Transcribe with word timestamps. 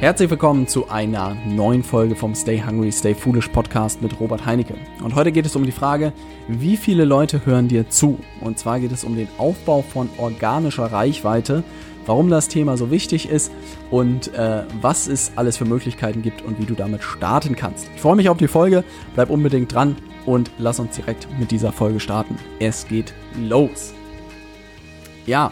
Herzlich 0.00 0.30
willkommen 0.30 0.68
zu 0.68 0.88
einer 0.88 1.34
neuen 1.44 1.82
Folge 1.82 2.14
vom 2.14 2.32
Stay 2.32 2.62
Hungry, 2.64 2.92
Stay 2.92 3.16
Foolish 3.16 3.48
Podcast 3.48 4.00
mit 4.00 4.20
Robert 4.20 4.46
Heinecke. 4.46 4.74
Und 5.02 5.16
heute 5.16 5.32
geht 5.32 5.44
es 5.44 5.56
um 5.56 5.64
die 5.64 5.72
Frage, 5.72 6.12
wie 6.46 6.76
viele 6.76 7.04
Leute 7.04 7.44
hören 7.44 7.66
dir 7.66 7.90
zu? 7.90 8.20
Und 8.40 8.60
zwar 8.60 8.78
geht 8.78 8.92
es 8.92 9.02
um 9.02 9.16
den 9.16 9.26
Aufbau 9.38 9.82
von 9.82 10.08
organischer 10.16 10.84
Reichweite, 10.84 11.64
warum 12.06 12.30
das 12.30 12.46
Thema 12.46 12.76
so 12.76 12.92
wichtig 12.92 13.28
ist 13.28 13.50
und 13.90 14.32
äh, 14.34 14.62
was 14.80 15.08
es 15.08 15.32
alles 15.34 15.56
für 15.56 15.64
Möglichkeiten 15.64 16.22
gibt 16.22 16.42
und 16.42 16.60
wie 16.60 16.66
du 16.66 16.74
damit 16.74 17.02
starten 17.02 17.56
kannst. 17.56 17.90
Ich 17.96 18.00
freue 18.00 18.14
mich 18.14 18.28
auf 18.28 18.38
die 18.38 18.46
Folge, 18.46 18.84
bleib 19.16 19.30
unbedingt 19.30 19.74
dran 19.74 19.96
und 20.26 20.52
lass 20.58 20.78
uns 20.78 20.94
direkt 20.94 21.26
mit 21.40 21.50
dieser 21.50 21.72
Folge 21.72 21.98
starten. 21.98 22.36
Es 22.60 22.86
geht 22.86 23.14
los. 23.36 23.92
Ja, 25.26 25.50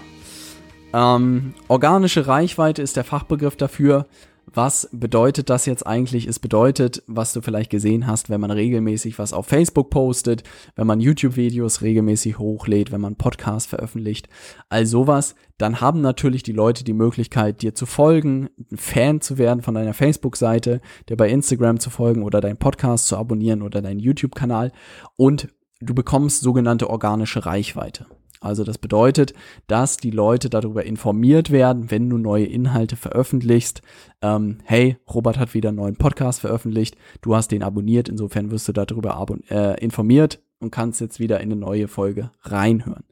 ähm, 0.94 1.52
organische 1.68 2.28
Reichweite 2.28 2.80
ist 2.80 2.96
der 2.96 3.04
Fachbegriff 3.04 3.56
dafür. 3.56 4.06
Was 4.52 4.88
bedeutet 4.92 5.50
das 5.50 5.66
jetzt 5.66 5.86
eigentlich? 5.86 6.26
Es 6.26 6.38
bedeutet, 6.38 7.02
was 7.08 7.32
du 7.32 7.40
vielleicht 7.40 7.68
gesehen 7.68 8.06
hast, 8.06 8.30
wenn 8.30 8.40
man 8.40 8.52
regelmäßig 8.52 9.18
was 9.18 9.32
auf 9.32 9.46
Facebook 9.46 9.90
postet, 9.90 10.44
wenn 10.76 10.86
man 10.86 11.00
YouTube-Videos 11.00 11.82
regelmäßig 11.82 12.38
hochlädt, 12.38 12.92
wenn 12.92 13.00
man 13.00 13.16
Podcasts 13.16 13.68
veröffentlicht, 13.68 14.28
all 14.68 14.86
sowas, 14.86 15.34
dann 15.58 15.80
haben 15.80 16.00
natürlich 16.00 16.44
die 16.44 16.52
Leute 16.52 16.84
die 16.84 16.92
Möglichkeit, 16.92 17.62
dir 17.62 17.74
zu 17.74 17.86
folgen, 17.86 18.48
Fan 18.74 19.20
zu 19.20 19.36
werden 19.36 19.62
von 19.62 19.74
deiner 19.74 19.94
Facebook-Seite, 19.94 20.80
dir 21.08 21.16
bei 21.16 21.28
Instagram 21.28 21.80
zu 21.80 21.90
folgen 21.90 22.22
oder 22.22 22.40
deinen 22.40 22.58
Podcast 22.58 23.08
zu 23.08 23.16
abonnieren 23.16 23.62
oder 23.62 23.82
deinen 23.82 24.00
YouTube-Kanal 24.00 24.70
und 25.16 25.48
du 25.80 25.92
bekommst 25.92 26.42
sogenannte 26.42 26.88
organische 26.88 27.44
Reichweite. 27.46 28.06
Also 28.40 28.64
das 28.64 28.78
bedeutet, 28.78 29.32
dass 29.66 29.96
die 29.96 30.10
Leute 30.10 30.50
darüber 30.50 30.84
informiert 30.84 31.50
werden, 31.50 31.90
wenn 31.90 32.08
du 32.10 32.18
neue 32.18 32.46
Inhalte 32.46 32.96
veröffentlichst. 32.96 33.82
Ähm, 34.22 34.58
hey, 34.64 34.98
Robert 35.12 35.38
hat 35.38 35.54
wieder 35.54 35.70
einen 35.70 35.78
neuen 35.78 35.96
Podcast 35.96 36.40
veröffentlicht, 36.40 36.96
du 37.22 37.34
hast 37.34 37.50
den 37.52 37.62
abonniert, 37.62 38.08
insofern 38.08 38.50
wirst 38.50 38.68
du 38.68 38.72
darüber 38.72 39.26
äh, 39.50 39.82
informiert 39.82 40.40
und 40.58 40.70
kannst 40.70 41.00
jetzt 41.00 41.20
wieder 41.20 41.40
in 41.40 41.52
eine 41.52 41.60
neue 41.60 41.88
Folge 41.88 42.30
reinhören. 42.42 43.04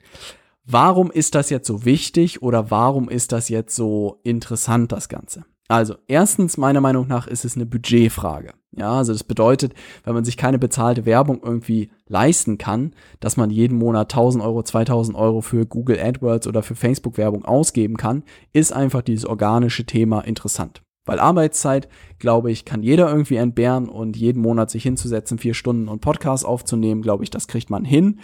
Warum 0.66 1.10
ist 1.10 1.34
das 1.34 1.50
jetzt 1.50 1.66
so 1.66 1.84
wichtig 1.84 2.40
oder 2.42 2.70
warum 2.70 3.08
ist 3.08 3.32
das 3.32 3.48
jetzt 3.48 3.76
so 3.76 4.20
interessant, 4.22 4.92
das 4.92 5.08
Ganze? 5.08 5.44
Also, 5.68 5.96
erstens, 6.06 6.56
meiner 6.56 6.80
Meinung 6.80 7.06
nach, 7.06 7.26
ist 7.26 7.44
es 7.44 7.54
eine 7.54 7.66
Budgetfrage. 7.66 8.52
Ja, 8.76 8.92
also 8.94 9.12
das 9.12 9.24
bedeutet, 9.24 9.74
wenn 10.04 10.14
man 10.14 10.24
sich 10.24 10.36
keine 10.36 10.58
bezahlte 10.58 11.06
Werbung 11.06 11.40
irgendwie 11.42 11.90
leisten 12.06 12.58
kann, 12.58 12.94
dass 13.20 13.36
man 13.36 13.50
jeden 13.50 13.78
Monat 13.78 14.12
1000 14.12 14.42
Euro, 14.42 14.62
2000 14.62 15.16
Euro 15.16 15.40
für 15.40 15.66
Google 15.66 16.00
AdWords 16.00 16.46
oder 16.46 16.62
für 16.62 16.74
Facebook 16.74 17.16
Werbung 17.16 17.44
ausgeben 17.44 17.96
kann, 17.96 18.24
ist 18.52 18.72
einfach 18.72 19.02
dieses 19.02 19.26
organische 19.26 19.84
Thema 19.84 20.20
interessant. 20.20 20.82
Weil 21.06 21.20
Arbeitszeit, 21.20 21.88
glaube 22.18 22.50
ich, 22.50 22.64
kann 22.64 22.82
jeder 22.82 23.10
irgendwie 23.10 23.36
entbehren 23.36 23.88
und 23.88 24.16
jeden 24.16 24.40
Monat 24.40 24.70
sich 24.70 24.82
hinzusetzen, 24.84 25.38
vier 25.38 25.52
Stunden 25.52 25.88
und 25.88 26.00
Podcast 26.00 26.46
aufzunehmen, 26.46 27.02
glaube 27.02 27.24
ich, 27.24 27.30
das 27.30 27.46
kriegt 27.46 27.68
man 27.68 27.84
hin. 27.84 28.20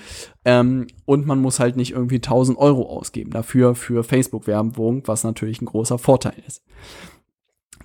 Ähm, 0.47 0.87
und 1.05 1.27
man 1.27 1.41
muss 1.41 1.61
halt 1.61 1.77
nicht 1.77 1.93
irgendwie 1.93 2.17
1000 2.17 2.57
Euro 2.59 2.89
ausgeben 2.89 3.33
dafür 3.33 3.75
für 3.75 4.03
Facebook-Werbung, 4.03 5.03
was 5.07 5.25
natürlich 5.25 5.61
ein 5.61 5.67
großer 5.67 5.99
Vorteil 5.99 6.43
ist. 6.47 6.63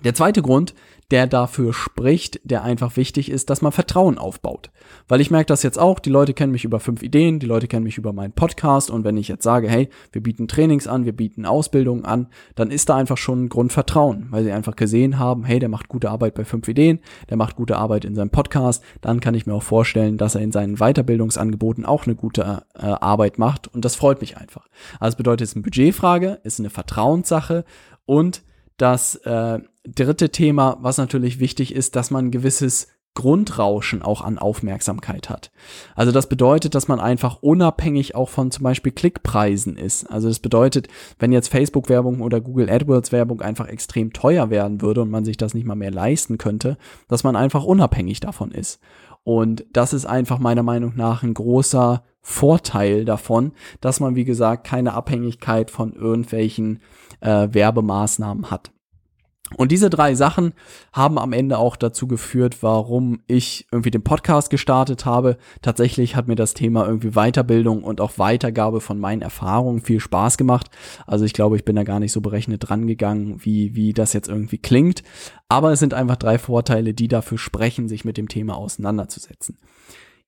Der 0.06 0.14
zweite 0.14 0.40
Grund, 0.40 0.72
der 1.10 1.26
dafür 1.26 1.72
spricht, 1.72 2.38
der 2.44 2.62
einfach 2.62 2.96
wichtig 2.96 3.28
ist, 3.28 3.50
dass 3.50 3.60
man 3.60 3.72
Vertrauen 3.72 4.18
aufbaut. 4.18 4.70
Weil 5.08 5.20
ich 5.20 5.32
merke 5.32 5.46
das 5.46 5.64
jetzt 5.64 5.80
auch, 5.80 5.98
die 5.98 6.10
Leute 6.10 6.32
kennen 6.32 6.52
mich 6.52 6.64
über 6.64 6.78
fünf 6.78 7.02
Ideen, 7.02 7.40
die 7.40 7.46
Leute 7.46 7.66
kennen 7.66 7.82
mich 7.82 7.98
über 7.98 8.12
meinen 8.12 8.30
Podcast 8.30 8.88
und 8.88 9.02
wenn 9.02 9.16
ich 9.16 9.26
jetzt 9.26 9.42
sage, 9.42 9.68
hey, 9.68 9.88
wir 10.12 10.22
bieten 10.22 10.46
Trainings 10.46 10.86
an, 10.86 11.06
wir 11.06 11.12
bieten 11.12 11.44
Ausbildungen 11.44 12.04
an, 12.04 12.28
dann 12.54 12.70
ist 12.70 12.88
da 12.88 12.94
einfach 12.94 13.16
schon 13.16 13.46
ein 13.46 13.48
Grundvertrauen, 13.48 14.28
weil 14.30 14.44
sie 14.44 14.52
einfach 14.52 14.76
gesehen 14.76 15.18
haben, 15.18 15.42
hey, 15.42 15.58
der 15.58 15.68
macht 15.68 15.88
gute 15.88 16.08
Arbeit 16.08 16.34
bei 16.34 16.44
fünf 16.44 16.68
Ideen, 16.68 17.00
der 17.28 17.36
macht 17.36 17.56
gute 17.56 17.76
Arbeit 17.76 18.04
in 18.04 18.14
seinem 18.14 18.30
Podcast, 18.30 18.84
dann 19.00 19.18
kann 19.18 19.34
ich 19.34 19.44
mir 19.44 19.54
auch 19.54 19.62
vorstellen, 19.64 20.18
dass 20.18 20.36
er 20.36 20.40
in 20.40 20.52
seinen 20.52 20.76
Weiterbildungsangeboten 20.76 21.84
auch 21.84 22.06
eine 22.06 22.14
gute 22.14 22.62
äh, 22.74 22.86
Arbeit 22.86 23.40
macht 23.40 23.66
und 23.74 23.84
das 23.84 23.96
freut 23.96 24.20
mich 24.20 24.36
einfach. 24.36 24.68
Also 25.00 25.16
bedeutet, 25.16 25.42
es 25.42 25.48
ist 25.50 25.56
eine 25.56 25.64
Budgetfrage, 25.64 26.38
ist 26.44 26.60
eine 26.60 26.70
Vertrauenssache 26.70 27.64
und 28.04 28.44
das 28.76 29.14
äh, 29.16 29.58
dritte 29.86 30.30
Thema, 30.30 30.78
was 30.80 30.98
natürlich 30.98 31.40
wichtig 31.40 31.74
ist, 31.74 31.96
dass 31.96 32.10
man 32.10 32.26
ein 32.26 32.30
gewisses 32.30 32.88
Grundrauschen 33.16 34.02
auch 34.02 34.20
an 34.20 34.38
Aufmerksamkeit 34.38 35.28
hat. 35.30 35.50
Also 35.96 36.12
das 36.12 36.28
bedeutet, 36.28 36.74
dass 36.74 36.86
man 36.86 37.00
einfach 37.00 37.42
unabhängig 37.42 38.14
auch 38.14 38.28
von 38.28 38.52
zum 38.52 38.62
Beispiel 38.62 38.92
Klickpreisen 38.92 39.76
ist. 39.76 40.04
Also 40.04 40.28
das 40.28 40.38
bedeutet, 40.38 40.86
wenn 41.18 41.32
jetzt 41.32 41.48
Facebook-Werbung 41.48 42.20
oder 42.20 42.40
Google 42.40 42.70
AdWords-Werbung 42.70 43.40
einfach 43.40 43.66
extrem 43.68 44.12
teuer 44.12 44.50
werden 44.50 44.82
würde 44.82 45.00
und 45.02 45.10
man 45.10 45.24
sich 45.24 45.38
das 45.38 45.54
nicht 45.54 45.66
mal 45.66 45.74
mehr 45.74 45.90
leisten 45.90 46.38
könnte, 46.38 46.76
dass 47.08 47.24
man 47.24 47.34
einfach 47.34 47.64
unabhängig 47.64 48.20
davon 48.20 48.52
ist. 48.52 48.80
Und 49.24 49.64
das 49.72 49.92
ist 49.92 50.04
einfach 50.04 50.38
meiner 50.38 50.62
Meinung 50.62 50.92
nach 50.94 51.24
ein 51.24 51.34
großer 51.34 52.04
Vorteil 52.20 53.04
davon, 53.04 53.52
dass 53.80 53.98
man, 53.98 54.14
wie 54.14 54.24
gesagt, 54.24 54.66
keine 54.66 54.92
Abhängigkeit 54.92 55.70
von 55.70 55.94
irgendwelchen 55.94 56.80
äh, 57.20 57.48
Werbemaßnahmen 57.50 58.50
hat. 58.50 58.72
Und 59.54 59.70
diese 59.70 59.90
drei 59.90 60.16
Sachen 60.16 60.54
haben 60.92 61.18
am 61.18 61.32
Ende 61.32 61.58
auch 61.58 61.76
dazu 61.76 62.08
geführt, 62.08 62.64
warum 62.64 63.20
ich 63.28 63.68
irgendwie 63.70 63.92
den 63.92 64.02
Podcast 64.02 64.50
gestartet 64.50 65.06
habe. 65.06 65.36
Tatsächlich 65.62 66.16
hat 66.16 66.26
mir 66.26 66.34
das 66.34 66.52
Thema 66.52 66.84
irgendwie 66.84 67.12
Weiterbildung 67.12 67.84
und 67.84 68.00
auch 68.00 68.18
Weitergabe 68.18 68.80
von 68.80 68.98
meinen 68.98 69.22
Erfahrungen 69.22 69.82
viel 69.82 70.00
Spaß 70.00 70.36
gemacht. 70.36 70.70
Also 71.06 71.24
ich 71.24 71.32
glaube, 71.32 71.56
ich 71.56 71.64
bin 71.64 71.76
da 71.76 71.84
gar 71.84 72.00
nicht 72.00 72.10
so 72.10 72.20
berechnet 72.20 72.68
dran 72.68 72.88
gegangen, 72.88 73.36
wie, 73.44 73.76
wie 73.76 73.92
das 73.92 74.14
jetzt 74.14 74.28
irgendwie 74.28 74.58
klingt. 74.58 75.04
Aber 75.48 75.70
es 75.70 75.78
sind 75.78 75.94
einfach 75.94 76.16
drei 76.16 76.38
Vorteile, 76.38 76.92
die 76.92 77.06
dafür 77.06 77.38
sprechen, 77.38 77.86
sich 77.86 78.04
mit 78.04 78.16
dem 78.16 78.28
Thema 78.28 78.56
auseinanderzusetzen. 78.56 79.58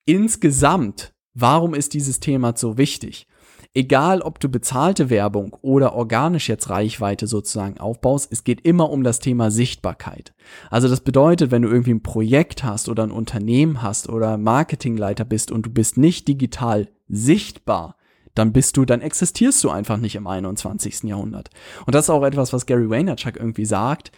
Insgesamt, 0.05 1.13
warum 1.35 1.75
ist 1.75 1.93
dieses 1.93 2.21
Thema 2.21 2.55
so 2.57 2.79
wichtig? 2.79 3.27
Egal, 3.75 4.23
ob 4.23 4.41
du 4.41 4.49
bezahlte 4.49 5.11
Werbung 5.11 5.57
oder 5.61 5.95
organisch 5.95 6.49
jetzt 6.49 6.71
Reichweite 6.71 7.27
sozusagen 7.27 7.79
aufbaust, 7.79 8.33
es 8.33 8.43
geht 8.43 8.63
immer 8.63 8.91
um 8.91 9.05
das 9.05 9.19
Thema 9.19 9.51
Sichtbarkeit. 9.51 10.33
Also 10.71 10.89
das 10.89 11.01
bedeutet, 11.01 11.51
wenn 11.51 11.63
du 11.63 11.69
irgendwie 11.69 11.93
ein 11.93 12.03
Projekt 12.03 12.65
hast 12.65 12.89
oder 12.89 13.03
ein 13.03 13.11
Unternehmen 13.11 13.83
hast 13.83 14.09
oder 14.09 14.39
Marketingleiter 14.39 15.25
bist 15.25 15.53
und 15.53 15.67
du 15.67 15.71
bist 15.71 15.99
nicht 15.99 16.27
digital 16.29 16.89
sichtbar, 17.09 17.97
dann 18.35 18.53
bist 18.53 18.77
du, 18.77 18.85
dann 18.85 19.01
existierst 19.01 19.63
du 19.65 19.71
einfach 19.71 19.97
nicht 19.97 20.15
im 20.15 20.27
21. 20.27 21.05
Jahrhundert. 21.05 21.51
Und 21.87 21.95
das 21.95 22.07
ist 22.07 22.11
auch 22.11 22.25
etwas, 22.25 22.53
was 22.53 22.67
Gary 22.67 22.89
Vaynerchuk 22.89 23.37
irgendwie 23.37 23.65
sagt. 23.65 24.13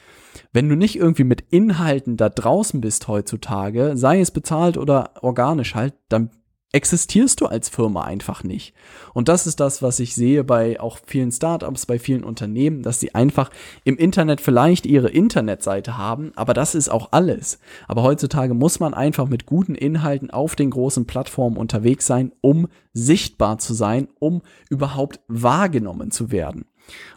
Wenn 0.52 0.68
du 0.68 0.76
nicht 0.76 0.96
irgendwie 0.96 1.24
mit 1.24 1.42
Inhalten 1.50 2.16
da 2.16 2.28
draußen 2.28 2.80
bist 2.80 3.08
heutzutage, 3.08 3.96
sei 3.96 4.20
es 4.20 4.30
bezahlt 4.30 4.76
oder 4.76 5.14
organisch 5.22 5.74
halt, 5.74 5.94
dann 6.08 6.30
existierst 6.72 7.40
du 7.40 7.46
als 7.46 7.68
Firma 7.68 8.04
einfach 8.04 8.44
nicht. 8.44 8.74
Und 9.12 9.28
das 9.28 9.46
ist 9.46 9.58
das, 9.58 9.82
was 9.82 9.98
ich 9.98 10.14
sehe 10.14 10.44
bei 10.44 10.78
auch 10.80 10.98
vielen 11.04 11.32
Startups, 11.32 11.86
bei 11.86 11.98
vielen 11.98 12.22
Unternehmen, 12.22 12.82
dass 12.82 13.00
sie 13.00 13.14
einfach 13.14 13.50
im 13.84 13.96
Internet 13.96 14.40
vielleicht 14.40 14.86
ihre 14.86 15.08
Internetseite 15.08 15.98
haben, 15.98 16.32
aber 16.36 16.54
das 16.54 16.74
ist 16.74 16.88
auch 16.88 17.08
alles. 17.10 17.58
Aber 17.88 18.02
heutzutage 18.02 18.54
muss 18.54 18.78
man 18.78 18.94
einfach 18.94 19.28
mit 19.28 19.46
guten 19.46 19.74
Inhalten 19.74 20.30
auf 20.30 20.54
den 20.54 20.70
großen 20.70 21.06
Plattformen 21.06 21.56
unterwegs 21.56 22.06
sein, 22.06 22.32
um 22.40 22.68
sichtbar 22.92 23.58
zu 23.58 23.74
sein, 23.74 24.08
um 24.18 24.42
überhaupt 24.68 25.20
wahrgenommen 25.26 26.10
zu 26.10 26.30
werden. 26.30 26.66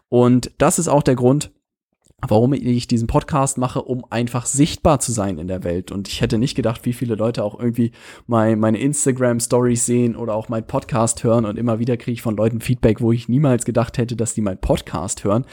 Und 0.09 0.51
das 0.57 0.79
ist 0.79 0.87
auch 0.87 1.03
der 1.03 1.15
Grund, 1.15 1.51
warum 2.27 2.53
ich 2.53 2.87
diesen 2.87 3.07
Podcast 3.07 3.57
mache, 3.57 3.81
um 3.81 4.05
einfach 4.09 4.45
sichtbar 4.45 4.99
zu 4.99 5.11
sein 5.11 5.37
in 5.37 5.47
der 5.47 5.63
Welt. 5.63 5.91
Und 5.91 6.07
ich 6.07 6.21
hätte 6.21 6.37
nicht 6.37 6.55
gedacht, 6.55 6.85
wie 6.85 6.93
viele 6.93 7.15
Leute 7.15 7.43
auch 7.43 7.59
irgendwie 7.59 7.91
mein, 8.27 8.59
meine 8.59 8.79
Instagram-Stories 8.79 9.85
sehen 9.85 10.15
oder 10.15 10.35
auch 10.35 10.49
meinen 10.49 10.67
Podcast 10.67 11.23
hören. 11.23 11.45
Und 11.45 11.57
immer 11.57 11.79
wieder 11.79 11.97
kriege 11.97 12.13
ich 12.13 12.21
von 12.21 12.35
Leuten 12.35 12.61
Feedback, 12.61 13.01
wo 13.01 13.11
ich 13.11 13.29
niemals 13.29 13.65
gedacht 13.65 13.97
hätte, 13.97 14.15
dass 14.15 14.33
die 14.33 14.41
meinen 14.41 14.59
Podcast 14.59 15.23
hören. 15.23 15.45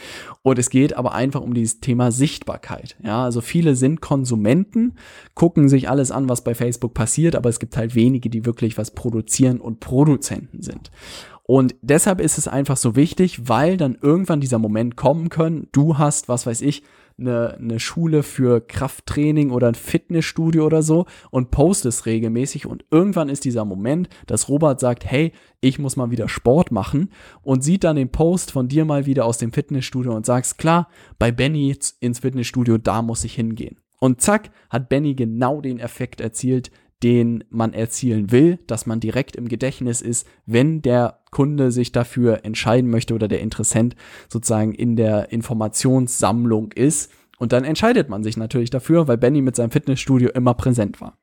Und 0.43 0.59
es 0.59 0.71
geht 0.71 0.97
aber 0.97 1.15
einfach 1.15 1.41
um 1.41 1.55
dieses 1.55 1.81
Thema 1.81 2.13
Sichtbarkeit. 2.13 2.97
Ja, 3.03 3.25
also 3.25 3.41
viele 3.41 3.75
sind 3.75 4.01
Konsumenten, 4.01 4.95
gucken 5.35 5.69
sich 5.69 5.89
alles 5.89 6.11
an, 6.11 6.29
was 6.29 6.45
bei 6.45 6.55
Facebook 6.55 6.95
passiert, 6.95 7.37
aber 7.37 7.49
es 7.49 7.59
gibt 7.59 7.77
halt 7.77 7.95
wenige, 7.95 8.31
die 8.31 8.47
wirklich 8.47 8.79
was 8.79 8.93
produzieren 8.93 9.61
und 9.61 9.81
Produzenten 9.81 10.63
sind. 10.63 10.91
Und 11.51 11.75
deshalb 11.83 12.21
ist 12.21 12.39
es 12.39 12.47
einfach 12.47 12.77
so 12.77 12.95
wichtig, 12.95 13.49
weil 13.49 13.77
dann 13.77 13.99
irgendwann 14.01 14.41
dieser 14.41 14.61
Moment 14.61 14.95
kommen 14.95 15.31
können, 15.31 15.67
du 15.73 15.99
hast, 15.99 16.29
was 16.29 16.47
weiß 16.47 16.61
ich, 16.61 16.85
eine, 17.19 17.57
eine 17.59 17.81
Schule 17.81 18.23
für 18.23 18.61
Krafttraining 18.61 19.51
oder 19.51 19.67
ein 19.67 19.75
Fitnessstudio 19.75 20.65
oder 20.65 20.85
so 20.85 21.07
und 21.33 21.51
postest 21.51 22.07
regelmäßig 22.07 22.67
und 22.67 22.85
irgendwann 22.93 23.29
ist 23.29 23.45
dieser 23.45 23.65
Moment, 23.65 24.09
dass 24.29 24.49
Robert 24.49 24.79
sagt, 24.79 25.05
hey, 25.05 25.33
ich 25.61 25.81
muss 25.81 25.97
mal 25.97 26.13
wieder 26.13 26.29
Sport 26.29 26.71
machen 26.71 27.11
und 27.43 27.65
sieht 27.65 27.83
dann 27.83 27.97
den 27.97 28.13
Post 28.13 28.53
von 28.53 28.69
dir 28.69 28.85
mal 28.85 29.07
wieder 29.07 29.25
aus 29.25 29.39
dem 29.39 29.53
Fitnessstudio 29.53 30.15
und 30.15 30.27
sagst, 30.27 30.57
klar, 30.57 30.87
bei 31.19 31.33
Benny 31.33 31.77
ins 31.99 32.21
Fitnessstudio, 32.21 32.79
da 32.79 33.03
muss 33.03 33.25
ich 33.25 33.35
hingehen. 33.35 33.81
Und 33.99 34.21
zack, 34.21 34.53
hat 34.71 34.89
Benny 34.89 35.17
genau 35.17 35.61
den 35.61 35.81
Effekt 35.81 36.21
erzielt, 36.21 36.71
den 37.03 37.45
man 37.51 37.73
erzielen 37.73 38.31
will, 38.31 38.59
dass 38.67 38.87
man 38.87 39.01
direkt 39.01 39.37
im 39.37 39.49
Gedächtnis 39.49 40.03
ist, 40.03 40.27
wenn 40.47 40.83
der 40.83 41.21
Kunde 41.31 41.73
sich 41.73 41.93
dafür 41.93 42.45
entscheiden 42.45 42.91
möchte 42.91 43.15
oder 43.15 43.29
der 43.29 43.41
Interessent 43.41 43.97
sozusagen 44.29 44.75
in 44.75 44.97
der 44.97 45.33
Informationssammlung 45.33 46.73
ist 46.73 47.11
Und 47.39 47.53
dann 47.53 47.65
entscheidet 47.65 48.11
man 48.11 48.23
sich 48.23 48.37
natürlich 48.37 48.69
dafür, 48.69 49.09
weil 49.09 49.17
Benny 49.17 49.41
mit 49.41 49.57
seinem 49.57 49.71
Fitnessstudio 49.71 50.29
immer 50.29 50.53
präsent 50.53 51.01
war. 51.01 51.17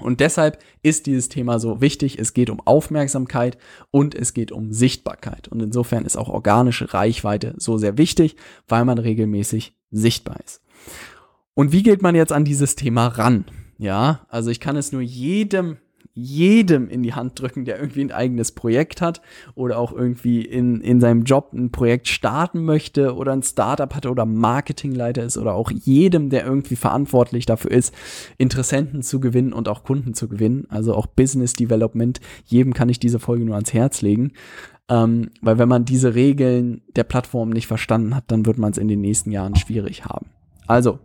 Und 0.00 0.20
deshalb 0.20 0.62
ist 0.84 1.06
dieses 1.06 1.28
Thema 1.28 1.58
so 1.58 1.80
wichtig. 1.80 2.16
Es 2.18 2.32
geht 2.32 2.48
um 2.48 2.60
Aufmerksamkeit 2.64 3.58
und 3.90 4.14
es 4.14 4.32
geht 4.32 4.52
um 4.52 4.72
Sichtbarkeit. 4.72 5.48
Und 5.48 5.60
insofern 5.60 6.04
ist 6.04 6.16
auch 6.16 6.28
organische 6.28 6.94
Reichweite 6.94 7.54
so 7.56 7.76
sehr 7.76 7.98
wichtig, 7.98 8.36
weil 8.68 8.84
man 8.84 8.98
regelmäßig 8.98 9.76
sichtbar 9.90 10.38
ist. 10.44 10.62
Und 11.54 11.72
wie 11.72 11.82
geht 11.82 12.02
man 12.02 12.14
jetzt 12.14 12.32
an 12.32 12.44
dieses 12.44 12.76
Thema 12.76 13.08
ran? 13.08 13.44
Ja, 13.78 14.20
also 14.28 14.50
ich 14.50 14.60
kann 14.60 14.76
es 14.76 14.92
nur 14.92 15.02
jedem 15.02 15.78
jedem 16.18 16.88
in 16.88 17.02
die 17.04 17.14
Hand 17.14 17.40
drücken, 17.40 17.64
der 17.64 17.78
irgendwie 17.78 18.00
ein 18.00 18.10
eigenes 18.10 18.50
Projekt 18.52 19.00
hat 19.00 19.22
oder 19.54 19.78
auch 19.78 19.92
irgendwie 19.92 20.42
in, 20.42 20.80
in 20.80 21.00
seinem 21.00 21.22
Job 21.22 21.52
ein 21.52 21.70
Projekt 21.70 22.08
starten 22.08 22.64
möchte 22.64 23.14
oder 23.14 23.32
ein 23.32 23.42
Startup 23.42 23.94
hat 23.94 24.04
oder 24.04 24.26
Marketingleiter 24.26 25.22
ist 25.22 25.38
oder 25.38 25.54
auch 25.54 25.70
jedem, 25.70 26.28
der 26.28 26.44
irgendwie 26.44 26.76
verantwortlich 26.76 27.46
dafür 27.46 27.70
ist, 27.70 27.94
Interessenten 28.36 29.02
zu 29.02 29.20
gewinnen 29.20 29.52
und 29.52 29.68
auch 29.68 29.84
Kunden 29.84 30.12
zu 30.12 30.28
gewinnen, 30.28 30.66
also 30.70 30.94
auch 30.94 31.06
Business 31.06 31.52
Development. 31.52 32.20
Jedem 32.46 32.74
kann 32.74 32.88
ich 32.88 32.98
diese 32.98 33.20
Folge 33.20 33.44
nur 33.44 33.54
ans 33.54 33.72
Herz 33.72 34.02
legen. 34.02 34.32
Ähm, 34.90 35.30
weil 35.42 35.58
wenn 35.58 35.68
man 35.68 35.84
diese 35.84 36.14
Regeln 36.14 36.80
der 36.96 37.04
Plattform 37.04 37.50
nicht 37.50 37.66
verstanden 37.66 38.16
hat, 38.16 38.24
dann 38.28 38.46
wird 38.46 38.58
man 38.58 38.72
es 38.72 38.78
in 38.78 38.88
den 38.88 39.02
nächsten 39.02 39.30
Jahren 39.30 39.54
schwierig 39.54 40.06
haben. 40.06 40.26
Also, 40.66 40.98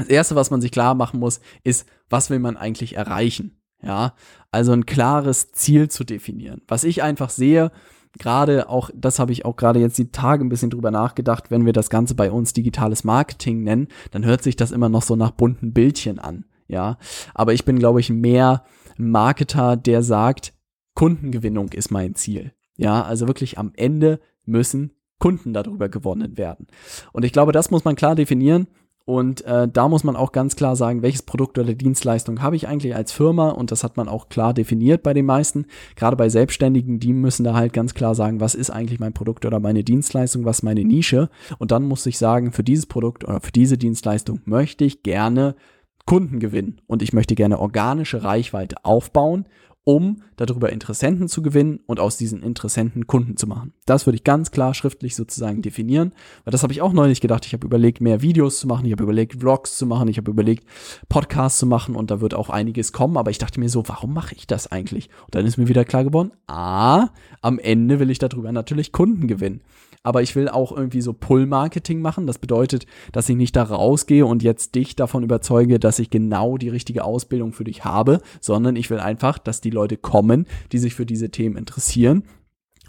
das 0.00 0.08
erste, 0.08 0.36
was 0.36 0.50
man 0.50 0.60
sich 0.60 0.72
klar 0.72 0.94
machen 0.94 1.20
muss, 1.20 1.40
ist, 1.64 1.86
was 2.08 2.30
will 2.30 2.38
man 2.38 2.56
eigentlich 2.56 2.96
erreichen? 2.96 3.60
Ja, 3.82 4.14
also 4.50 4.72
ein 4.72 4.84
klares 4.84 5.52
Ziel 5.52 5.88
zu 5.88 6.04
definieren. 6.04 6.60
Was 6.68 6.84
ich 6.84 7.02
einfach 7.02 7.30
sehe, 7.30 7.72
gerade 8.18 8.68
auch, 8.68 8.90
das 8.94 9.18
habe 9.18 9.32
ich 9.32 9.44
auch 9.44 9.56
gerade 9.56 9.80
jetzt 9.80 9.96
die 9.98 10.10
Tage 10.10 10.44
ein 10.44 10.48
bisschen 10.48 10.70
drüber 10.70 10.90
nachgedacht, 10.90 11.50
wenn 11.50 11.64
wir 11.64 11.72
das 11.72 11.88
Ganze 11.88 12.14
bei 12.14 12.30
uns 12.30 12.52
digitales 12.52 13.04
Marketing 13.04 13.62
nennen, 13.62 13.88
dann 14.10 14.24
hört 14.24 14.42
sich 14.42 14.56
das 14.56 14.70
immer 14.70 14.88
noch 14.88 15.02
so 15.02 15.16
nach 15.16 15.30
bunten 15.30 15.72
Bildchen 15.72 16.18
an. 16.18 16.44
Ja, 16.68 16.98
aber 17.34 17.52
ich 17.52 17.64
bin, 17.64 17.78
glaube 17.78 18.00
ich, 18.00 18.10
mehr 18.10 18.64
Marketer, 18.96 19.76
der 19.76 20.02
sagt, 20.02 20.52
Kundengewinnung 20.94 21.70
ist 21.70 21.90
mein 21.90 22.14
Ziel. 22.14 22.52
Ja, 22.76 23.02
also 23.02 23.26
wirklich 23.26 23.58
am 23.58 23.72
Ende 23.74 24.20
müssen 24.44 24.92
Kunden 25.18 25.52
darüber 25.52 25.88
gewonnen 25.88 26.38
werden. 26.38 26.66
Und 27.12 27.24
ich 27.24 27.32
glaube, 27.32 27.52
das 27.52 27.70
muss 27.70 27.84
man 27.84 27.96
klar 27.96 28.14
definieren. 28.14 28.68
Und 29.04 29.44
äh, 29.44 29.66
da 29.66 29.88
muss 29.88 30.04
man 30.04 30.14
auch 30.14 30.30
ganz 30.30 30.56
klar 30.56 30.76
sagen, 30.76 31.02
welches 31.02 31.22
Produkt 31.22 31.58
oder 31.58 31.74
Dienstleistung 31.74 32.42
habe 32.42 32.56
ich 32.56 32.68
eigentlich 32.68 32.94
als 32.94 33.12
Firma 33.12 33.50
und 33.50 33.72
das 33.72 33.82
hat 33.82 33.96
man 33.96 34.08
auch 34.08 34.28
klar 34.28 34.54
definiert 34.54 35.02
bei 35.02 35.14
den 35.14 35.26
meisten. 35.26 35.66
Gerade 35.96 36.16
bei 36.16 36.28
Selbstständigen, 36.28 37.00
die 37.00 37.12
müssen 37.12 37.42
da 37.42 37.54
halt 37.54 37.72
ganz 37.72 37.94
klar 37.94 38.14
sagen, 38.14 38.40
was 38.40 38.54
ist 38.54 38.70
eigentlich 38.70 39.00
mein 39.00 39.12
Produkt 39.12 39.46
oder 39.46 39.58
meine 39.58 39.82
Dienstleistung, 39.82 40.44
was 40.44 40.58
ist 40.58 40.62
meine 40.62 40.84
Nische. 40.84 41.28
Und 41.58 41.72
dann 41.72 41.84
muss 41.84 42.06
ich 42.06 42.18
sagen, 42.18 42.52
für 42.52 42.62
dieses 42.62 42.86
Produkt 42.86 43.24
oder 43.24 43.40
für 43.40 43.52
diese 43.52 43.78
Dienstleistung 43.78 44.40
möchte 44.44 44.84
ich 44.84 45.02
gerne 45.02 45.56
Kunden 46.06 46.40
gewinnen 46.40 46.80
und 46.86 47.02
ich 47.02 47.12
möchte 47.12 47.34
gerne 47.34 47.58
organische 47.58 48.22
Reichweite 48.22 48.84
aufbauen 48.84 49.46
um 49.84 50.22
darüber 50.36 50.70
Interessenten 50.70 51.28
zu 51.28 51.42
gewinnen 51.42 51.80
und 51.86 52.00
aus 52.00 52.16
diesen 52.16 52.42
Interessenten 52.42 53.06
Kunden 53.06 53.36
zu 53.36 53.46
machen. 53.46 53.72
Das 53.86 54.06
würde 54.06 54.16
ich 54.16 54.24
ganz 54.24 54.50
klar 54.50 54.74
schriftlich 54.74 55.16
sozusagen 55.16 55.62
definieren, 55.62 56.12
weil 56.44 56.52
das 56.52 56.62
habe 56.62 56.72
ich 56.72 56.82
auch 56.82 56.92
neulich 56.92 57.20
gedacht. 57.20 57.46
Ich 57.46 57.52
habe 57.52 57.66
überlegt, 57.66 58.00
mehr 58.00 58.22
Videos 58.22 58.60
zu 58.60 58.66
machen, 58.66 58.86
ich 58.86 58.92
habe 58.92 59.02
überlegt, 59.02 59.40
Vlogs 59.40 59.76
zu 59.76 59.86
machen, 59.86 60.08
ich 60.08 60.18
habe 60.18 60.30
überlegt, 60.30 60.64
Podcasts 61.08 61.58
zu 61.58 61.66
machen 61.66 61.96
und 61.96 62.10
da 62.10 62.20
wird 62.20 62.34
auch 62.34 62.50
einiges 62.50 62.92
kommen, 62.92 63.16
aber 63.16 63.30
ich 63.30 63.38
dachte 63.38 63.60
mir 63.60 63.68
so, 63.68 63.88
warum 63.88 64.12
mache 64.12 64.34
ich 64.34 64.46
das 64.46 64.70
eigentlich? 64.70 65.08
Und 65.24 65.34
dann 65.34 65.46
ist 65.46 65.56
mir 65.56 65.68
wieder 65.68 65.84
klar 65.84 66.04
geworden, 66.04 66.32
ah, 66.46 67.08
am 67.40 67.58
Ende 67.58 68.00
will 68.00 68.10
ich 68.10 68.18
darüber 68.18 68.52
natürlich 68.52 68.92
Kunden 68.92 69.28
gewinnen 69.28 69.62
aber 70.02 70.22
ich 70.22 70.34
will 70.36 70.48
auch 70.48 70.72
irgendwie 70.74 71.02
so 71.02 71.12
Pull-Marketing 71.12 72.00
machen. 72.00 72.26
Das 72.26 72.38
bedeutet, 72.38 72.86
dass 73.12 73.28
ich 73.28 73.36
nicht 73.36 73.56
da 73.56 73.64
rausgehe 73.64 74.24
und 74.24 74.42
jetzt 74.42 74.74
dich 74.74 74.96
davon 74.96 75.22
überzeuge, 75.22 75.78
dass 75.78 75.98
ich 75.98 76.10
genau 76.10 76.56
die 76.56 76.68
richtige 76.68 77.04
Ausbildung 77.04 77.52
für 77.52 77.64
dich 77.64 77.84
habe, 77.84 78.20
sondern 78.40 78.76
ich 78.76 78.90
will 78.90 79.00
einfach, 79.00 79.38
dass 79.38 79.60
die 79.60 79.70
Leute 79.70 79.96
kommen, 79.96 80.46
die 80.72 80.78
sich 80.78 80.94
für 80.94 81.06
diese 81.06 81.30
Themen 81.30 81.56
interessieren 81.56 82.24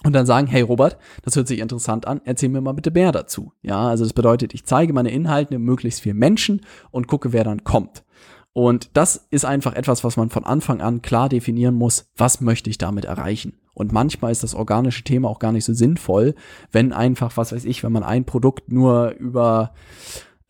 und 0.04 0.14
dann 0.14 0.26
sagen, 0.26 0.48
hey 0.48 0.62
Robert, 0.62 0.98
das 1.24 1.36
hört 1.36 1.48
sich 1.48 1.60
interessant 1.60 2.08
an, 2.08 2.22
erzähl 2.24 2.50
mir 2.50 2.62
mal 2.62 2.74
bitte 2.74 2.92
mehr 2.92 3.12
dazu. 3.12 3.54
Ja, 3.62 3.90
also 3.90 4.04
das 4.04 4.14
bedeutet, 4.14 4.54
ich 4.54 4.66
zeige 4.66 4.94
meine 4.94 5.12
Inhalte 5.12 5.60
möglichst 5.60 6.02
vielen 6.02 6.18
Menschen 6.18 6.62
und 6.92 7.08
gucke, 7.08 7.34
wer 7.34 7.44
dann 7.44 7.64
kommt. 7.64 8.04
Und 8.54 8.90
das 8.94 9.28
ist 9.30 9.46
einfach 9.46 9.74
etwas, 9.74 10.04
was 10.04 10.18
man 10.18 10.30
von 10.30 10.44
Anfang 10.44 10.82
an 10.82 11.02
klar 11.02 11.30
definieren 11.30 11.76
muss, 11.76 12.12
was 12.18 12.42
möchte 12.42 12.70
ich 12.70 12.78
damit 12.78 13.06
erreichen. 13.06 13.58
Und 13.74 13.94
manchmal 13.94 14.32
ist 14.32 14.44
das 14.44 14.54
organische 14.54 15.04
Thema 15.04 15.30
auch 15.30 15.40
gar 15.40 15.54
nicht 15.54 15.64
so 15.64 15.74
sinnvoll, 15.74 16.36
wenn 16.72 16.92
einfach, 16.92 17.38
was 17.38 17.54
weiß 17.54 17.64
ich, 17.64 17.84
wenn 17.84 17.94
man 17.94 18.04
ein 18.04 18.26
Produkt 18.26 18.72
nur 18.72 19.12
über 19.12 19.74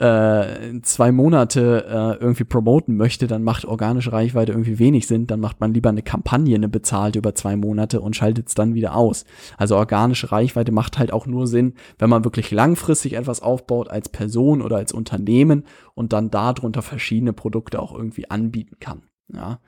äh, 0.02 0.82
zwei 0.82 1.12
Monate 1.12 1.86
äh, 1.88 2.24
irgendwie 2.24 2.44
promoten 2.44 2.98
möchte, 2.98 3.28
dann 3.28 3.44
macht 3.44 3.66
organische 3.66 4.12
Reichweite 4.12 4.52
irgendwie 4.52 4.80
wenig 4.80 5.06
Sinn. 5.06 5.28
Dann 5.28 5.40
macht 5.40 5.60
man 5.60 5.76
lieber 5.76 5.90
eine 5.90 6.02
Kampagne, 6.02 6.56
eine 6.56 6.70
bezahlte 6.70 7.20
über 7.20 7.36
zwei 7.36 7.56
Monate 7.56 8.02
und 8.02 8.16
schaltet 8.16 8.48
es 8.48 8.56
dann 8.56 8.74
wieder 8.74 8.96
aus. 8.96 9.26
Also 9.58 9.76
organische 9.76 10.32
Reichweite 10.32 10.72
macht 10.72 10.98
halt 10.98 11.14
auch 11.14 11.28
nur 11.28 11.46
Sinn, 11.46 11.76
wenn 12.00 12.10
man 12.10 12.24
wirklich 12.24 12.50
langfristig 12.50 13.14
etwas 13.14 13.42
aufbaut 13.44 13.90
als 13.90 14.10
Person 14.10 14.64
oder 14.64 14.78
als 14.78 14.92
Unternehmen 14.92 15.66
und 15.94 16.14
dann 16.14 16.32
darunter 16.32 16.82
verschiedene 16.82 17.34
Produkte 17.34 17.80
auch 17.80 17.94
irgendwie 17.94 18.30
anbieten 18.30 18.78
kann. 18.80 19.04
Ja. 19.32 19.60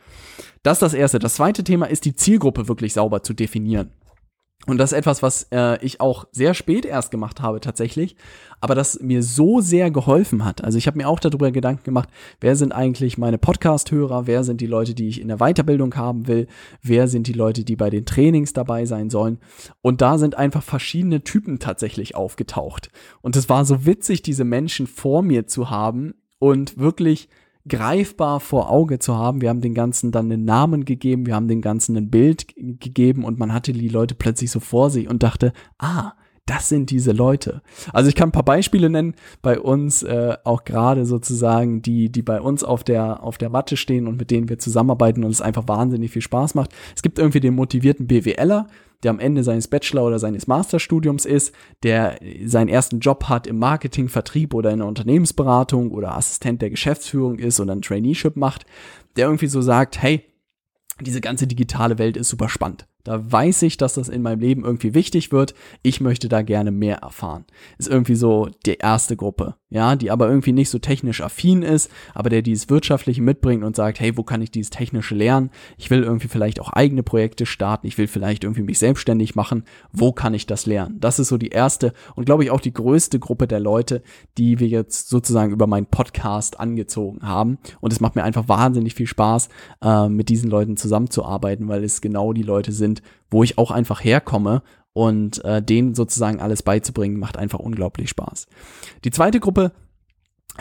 Das 0.63 0.77
ist 0.77 0.81
das 0.81 0.93
erste. 0.95 1.19
Das 1.19 1.35
zweite 1.35 1.63
Thema 1.63 1.85
ist 1.85 2.05
die 2.05 2.15
Zielgruppe 2.15 2.67
wirklich 2.67 2.93
sauber 2.93 3.21
zu 3.21 3.33
definieren. 3.33 3.91
Und 4.65 4.77
das 4.77 4.93
ist 4.93 4.97
etwas, 4.97 5.21
was 5.21 5.47
äh, 5.51 5.83
ich 5.83 5.99
auch 5.99 6.25
sehr 6.31 6.53
spät 6.53 6.85
erst 6.85 7.11
gemacht 7.11 7.41
habe 7.41 7.59
tatsächlich, 7.59 8.15
aber 8.61 8.75
das 8.75 9.01
mir 9.01 9.21
so 9.21 9.59
sehr 9.59 9.91
geholfen 9.91 10.45
hat. 10.45 10.63
Also 10.63 10.77
ich 10.77 10.87
habe 10.87 10.97
mir 10.97 11.09
auch 11.09 11.19
darüber 11.19 11.51
Gedanken 11.51 11.83
gemacht, 11.83 12.07
wer 12.39 12.55
sind 12.55 12.71
eigentlich 12.71 13.17
meine 13.17 13.37
Podcast-Hörer, 13.37 14.25
wer 14.25 14.45
sind 14.45 14.61
die 14.61 14.67
Leute, 14.67 14.93
die 14.93 15.09
ich 15.09 15.19
in 15.19 15.27
der 15.27 15.39
Weiterbildung 15.39 15.95
haben 15.95 16.27
will, 16.27 16.47
wer 16.81 17.09
sind 17.09 17.27
die 17.27 17.33
Leute, 17.33 17.65
die 17.65 17.75
bei 17.75 17.89
den 17.89 18.05
Trainings 18.05 18.53
dabei 18.53 18.85
sein 18.85 19.09
sollen. 19.09 19.39
Und 19.81 19.99
da 19.99 20.17
sind 20.17 20.35
einfach 20.35 20.63
verschiedene 20.63 21.25
Typen 21.25 21.59
tatsächlich 21.59 22.15
aufgetaucht. 22.15 22.89
Und 23.21 23.35
es 23.35 23.49
war 23.49 23.65
so 23.65 23.85
witzig, 23.85 24.21
diese 24.21 24.45
Menschen 24.45 24.87
vor 24.87 25.23
mir 25.23 25.45
zu 25.45 25.69
haben 25.69 26.13
und 26.39 26.77
wirklich 26.77 27.27
greifbar 27.67 28.39
vor 28.39 28.69
Auge 28.69 28.99
zu 28.99 29.15
haben. 29.17 29.41
Wir 29.41 29.49
haben 29.49 29.61
den 29.61 29.73
Ganzen 29.73 30.11
dann 30.11 30.31
einen 30.31 30.45
Namen 30.45 30.85
gegeben, 30.85 31.25
wir 31.25 31.35
haben 31.35 31.47
den 31.47 31.61
Ganzen 31.61 31.95
ein 31.95 32.09
Bild 32.09 32.47
gegeben 32.55 33.23
und 33.23 33.39
man 33.39 33.53
hatte 33.53 33.73
die 33.73 33.87
Leute 33.87 34.15
plötzlich 34.15 34.51
so 34.51 34.59
vor 34.59 34.89
sich 34.89 35.09
und 35.09 35.23
dachte, 35.23 35.53
ah, 35.77 36.13
das 36.45 36.67
sind 36.67 36.89
diese 36.89 37.13
Leute. 37.13 37.61
Also 37.93 38.09
ich 38.09 38.15
kann 38.15 38.29
ein 38.29 38.33
paar 38.33 38.43
Beispiele 38.43 38.89
nennen 38.89 39.15
bei 39.41 39.59
uns, 39.59 40.03
äh, 40.03 40.35
auch 40.43 40.65
gerade 40.65 41.05
sozusagen, 41.05 41.81
die, 41.81 42.11
die 42.11 42.21
bei 42.21 42.41
uns 42.41 42.63
auf 42.63 42.83
der, 42.83 43.23
auf 43.23 43.37
der 43.37 43.49
Matte 43.49 43.77
stehen 43.77 44.07
und 44.07 44.17
mit 44.17 44.29
denen 44.29 44.49
wir 44.49 44.59
zusammenarbeiten 44.59 45.23
und 45.23 45.31
es 45.31 45.41
einfach 45.41 45.67
wahnsinnig 45.67 46.11
viel 46.11 46.21
Spaß 46.21 46.55
macht. 46.55 46.71
Es 46.95 47.01
gibt 47.01 47.17
irgendwie 47.17 47.39
den 47.39 47.55
motivierten 47.55 48.07
BWLer, 48.07 48.67
der 49.03 49.11
am 49.11 49.19
Ende 49.19 49.43
seines 49.43 49.69
Bachelor- 49.69 50.05
oder 50.05 50.19
seines 50.19 50.47
Masterstudiums 50.47 51.25
ist, 51.25 51.53
der 51.83 52.19
seinen 52.45 52.69
ersten 52.69 52.99
Job 52.99 53.25
hat 53.25 53.47
im 53.47 53.59
Marketing, 53.59 54.09
Vertrieb 54.09 54.53
oder 54.53 54.71
in 54.71 54.79
der 54.79 54.87
Unternehmensberatung 54.87 55.91
oder 55.91 56.15
Assistent 56.15 56.61
der 56.61 56.69
Geschäftsführung 56.69 57.39
ist 57.39 57.59
oder 57.59 57.73
ein 57.73 57.81
Traineeship 57.81 58.35
macht, 58.35 58.65
der 59.15 59.27
irgendwie 59.27 59.47
so 59.47 59.61
sagt, 59.61 60.01
hey, 60.01 60.23
diese 61.01 61.21
ganze 61.21 61.47
digitale 61.47 61.97
Welt 61.97 62.17
ist 62.17 62.29
super 62.29 62.49
spannend. 62.49 62.85
Da 63.03 63.31
weiß 63.31 63.63
ich, 63.63 63.75
dass 63.75 63.95
das 63.95 64.07
in 64.07 64.21
meinem 64.21 64.39
Leben 64.39 64.63
irgendwie 64.63 64.93
wichtig 64.93 65.33
wird. 65.33 65.53
Ich 65.81 65.99
möchte 65.99 66.29
da 66.29 66.41
gerne 66.41 66.71
mehr 66.71 66.97
erfahren. 66.97 67.43
Ist 67.77 67.89
irgendwie 67.89 68.15
so 68.15 68.49
die 68.65 68.75
erste 68.75 69.17
Gruppe, 69.17 69.55
ja, 69.69 69.97
die 69.97 70.09
aber 70.09 70.29
irgendwie 70.29 70.53
nicht 70.53 70.69
so 70.69 70.79
technisch 70.79 71.21
affin 71.21 71.63
ist, 71.63 71.91
aber 72.13 72.29
der 72.29 72.41
dieses 72.41 72.69
Wirtschaftliche 72.69 73.21
mitbringt 73.21 73.63
und 73.63 73.75
sagt, 73.75 73.99
hey, 73.99 74.17
wo 74.17 74.23
kann 74.23 74.41
ich 74.41 74.51
dieses 74.51 74.69
Technische 74.69 75.15
lernen? 75.15 75.49
Ich 75.77 75.89
will 75.89 76.03
irgendwie 76.03 76.27
vielleicht 76.27 76.61
auch 76.61 76.69
eigene 76.69 77.03
Projekte 77.03 77.45
starten. 77.45 77.87
Ich 77.87 77.97
will 77.97 78.07
vielleicht 78.07 78.43
irgendwie 78.43 78.61
mich 78.61 78.79
selbstständig 78.79 79.35
machen. 79.35 79.65
Wo 79.91 80.13
kann 80.13 80.33
ich 80.33 80.45
das 80.45 80.65
lernen? 80.65 80.99
Das 80.99 81.19
ist 81.19 81.27
so 81.27 81.37
die 81.37 81.49
erste 81.49 81.93
und 82.15 82.25
glaube 82.25 82.43
ich 82.43 82.51
auch 82.51 82.61
die 82.61 82.73
größte 82.73 83.19
Gruppe 83.19 83.47
der 83.47 83.59
Leute, 83.59 84.01
die 84.37 84.59
wir 84.59 84.67
jetzt 84.67 85.09
sozusagen 85.09 85.51
über 85.51 85.67
meinen 85.67 85.87
Podcast 85.87 86.59
angezogen 86.59 87.19
haben. 87.21 87.57
Und 87.81 87.91
es 87.91 87.99
macht 87.99 88.15
mir 88.15 88.23
einfach 88.23 88.47
wahnsinnig 88.47 88.95
viel 88.95 89.07
Spaß, 89.07 89.49
äh, 89.81 90.07
mit 90.07 90.29
diesen 90.29 90.49
Leuten 90.49 90.77
zusammenzuarbeiten, 90.77 91.67
weil 91.67 91.83
es 91.83 91.99
genau 91.99 92.33
die 92.33 92.43
Leute 92.43 92.71
sind, 92.71 92.92
sind, 92.93 93.01
wo 93.29 93.43
ich 93.43 93.57
auch 93.57 93.71
einfach 93.71 94.03
herkomme 94.03 94.61
und 94.93 95.43
äh, 95.43 95.61
denen 95.61 95.95
sozusagen 95.95 96.39
alles 96.39 96.61
beizubringen, 96.61 97.19
macht 97.19 97.37
einfach 97.37 97.59
unglaublich 97.59 98.09
Spaß. 98.09 98.45
Die 99.03 99.11
zweite 99.11 99.39
Gruppe 99.39 99.71